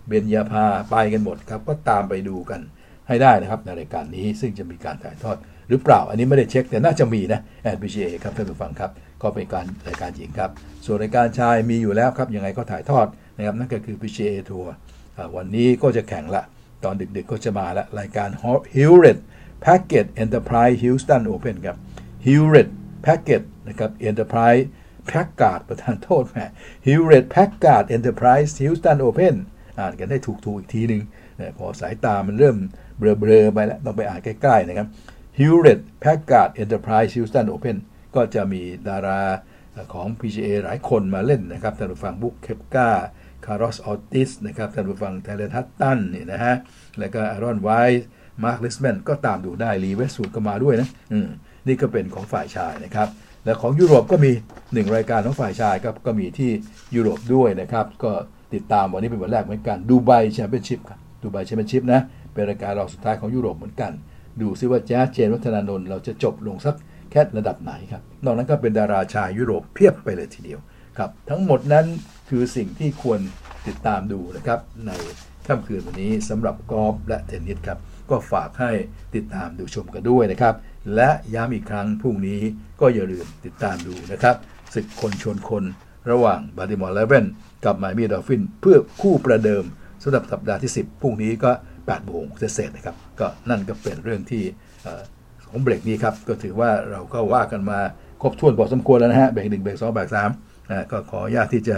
[0.08, 2.62] เบญญาภา ไปกันหมดครับ ก็ตามไปดูกัน
[3.08, 5.38] ให้ได้นะครับในรายการนี้ซึ่งจะมีการถ่ายทอด
[5.70, 7.42] หรือเปล่า อันนี้ไม่ได้เช็ค แต่น่าจะมีนะ
[7.76, 8.92] NPCA ครับท่านผู้ฟังครับ
[9.22, 10.50] ก็เป็นการรายการหญิงครับ
[10.86, 14.74] ส่วนรายการชายมีอยู่แล้วครับ ยังไงก็ถ่ายทอดนะครับนั่นก็คือ PCA ทัวร์
[15.36, 16.44] วันนี้ก็จะแข่งละ
[16.84, 18.30] ตอนดึกๆก็จะมาละ รายการ
[18.76, 19.20] Hewlett
[19.66, 21.78] Packet Enterprise Houston Open ครับ
[22.26, 22.70] Hewlett
[23.06, 24.64] Packet นะครับ Enterprise
[25.12, 26.46] Packard ประธานโทษแม่
[26.86, 29.36] Hewlett Packard Enterprise Houston Open
[29.80, 31.02] อ่านกันได้ถูกๆอีกทีหนึ่ง
[31.58, 32.58] พอสายตามันเริ่ม
[32.98, 34.88] เบลอๆไปแล้ว ต้องไปอ่านใกล้ๆนะครับ
[35.40, 37.78] Hewlett Packard Enterprise Houston Open
[38.16, 39.22] ก็จะมีดารา
[39.94, 42.90] ของ PGA หลายคนมาเล่นนะครับท่านผู้ฟังบุ๊กเคปกา
[43.46, 46.56] Carlos Ortiz นะครับท่านผู้ฟัง Tyler Duncan นี่นะฮะ
[47.00, 48.08] แล้วก็ Aaron Wise
[48.44, 50.90] Marc Leishman ก็ตามดูได้ Lee Westwood ก็มาด้วยนะ
[51.68, 53.08] นี่ก็เป็นของฝ่ายชายนะครับ
[53.46, 54.32] และของยุโรปก็มี
[54.64, 56.52] 1 รายการของฝ่ายชายครับก็มีที่
[56.96, 58.12] ยุโรปด้วยนะครับ ก็
[58.54, 62.02] ติดตามวันนี้เป็นวันแรกเหมือนกัน Dubai Championship ครับ Dubai Championship นะ
[62.34, 63.92] เป็นรายการรองสุดท้ายของยุโรปเหมือนกัน
[64.42, 66.76] ดูซิว่าแจ๊สเจนวัฒนานนท์เราจะจบลงสัก
[67.12, 70.60] แค่ระดับไหนครับนอกนั้นก็เป็นดาราชายยุโรปเพียบไปเลยทีเดียว
[70.98, 71.86] ครับ ทั้งหมดนั้น
[72.30, 73.20] คือสิ่งที่ควร
[73.68, 74.92] ติดตามดูนะครับ ใน
[75.48, 77.80] ค่ำคืนวันนี้สำหรับกอล์ฟและเทนนิสครับ
[78.10, 78.72] ก็ฝากให้
[79.16, 80.54] ติดตามดูชมกันด้วยนะครับ
[80.96, 82.42] และย้ำอีกครั้งพรุ่งนี้
[82.82, 84.36] ก็อย่าลืมติดตามดูนะครับ
[84.74, 85.64] ศึกคนชนคน
[86.12, 87.26] ระหว่าง Baltimore Ravens
[87.66, 89.64] กับ Miami Dolphins เพื่อคู่ประเดิม
[90.04, 94.44] สำหรับสัปดาห์ที่ 10พรุ่งนี้ก็8โมงเศษนะครับ ก็นั่นก็เป็นเรื่องที่
[95.50, 97.80] ของเบรกนี้ครับ ก็ถือว่าเราก็ว่ากันมา
[98.22, 100.30] ครบถ้วนพอสมควรแล้วนะฮะเบรกหนึ่งเบรกสองเบรกสาม
[100.92, 101.76] ก็ขออนุญาตที่จะ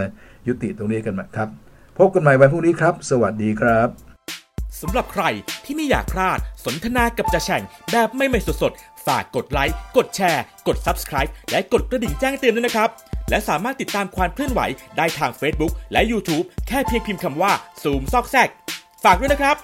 [0.47, 1.49] ยุติตรงนี้กันนะครับ
[1.97, 3.87] พบกันใหม่วันพรุ่งนี้ครับ สวัสดีครับ
[4.81, 5.23] สำหรับใคร
[5.65, 12.89] ที่ไม่อยากพลาดสนทนากับจ่าแฉ่งแบบไม่ไม่สดๆ ฝากกดไลค์ กดแชร์ กด Subscribe และกดกระดิ่งแจ้งเตือนด้วยนะครับ
[13.29, 14.61] และสามารถติดตามความเคลื่อนไหว
[14.97, 17.51] ได้ทาง Facebook และ YouTube แค่เพียงพิมพ์คำว่า
[17.83, 18.49] ซูมซอกแซก
[19.03, 19.55] ฝากด้วยนะครับ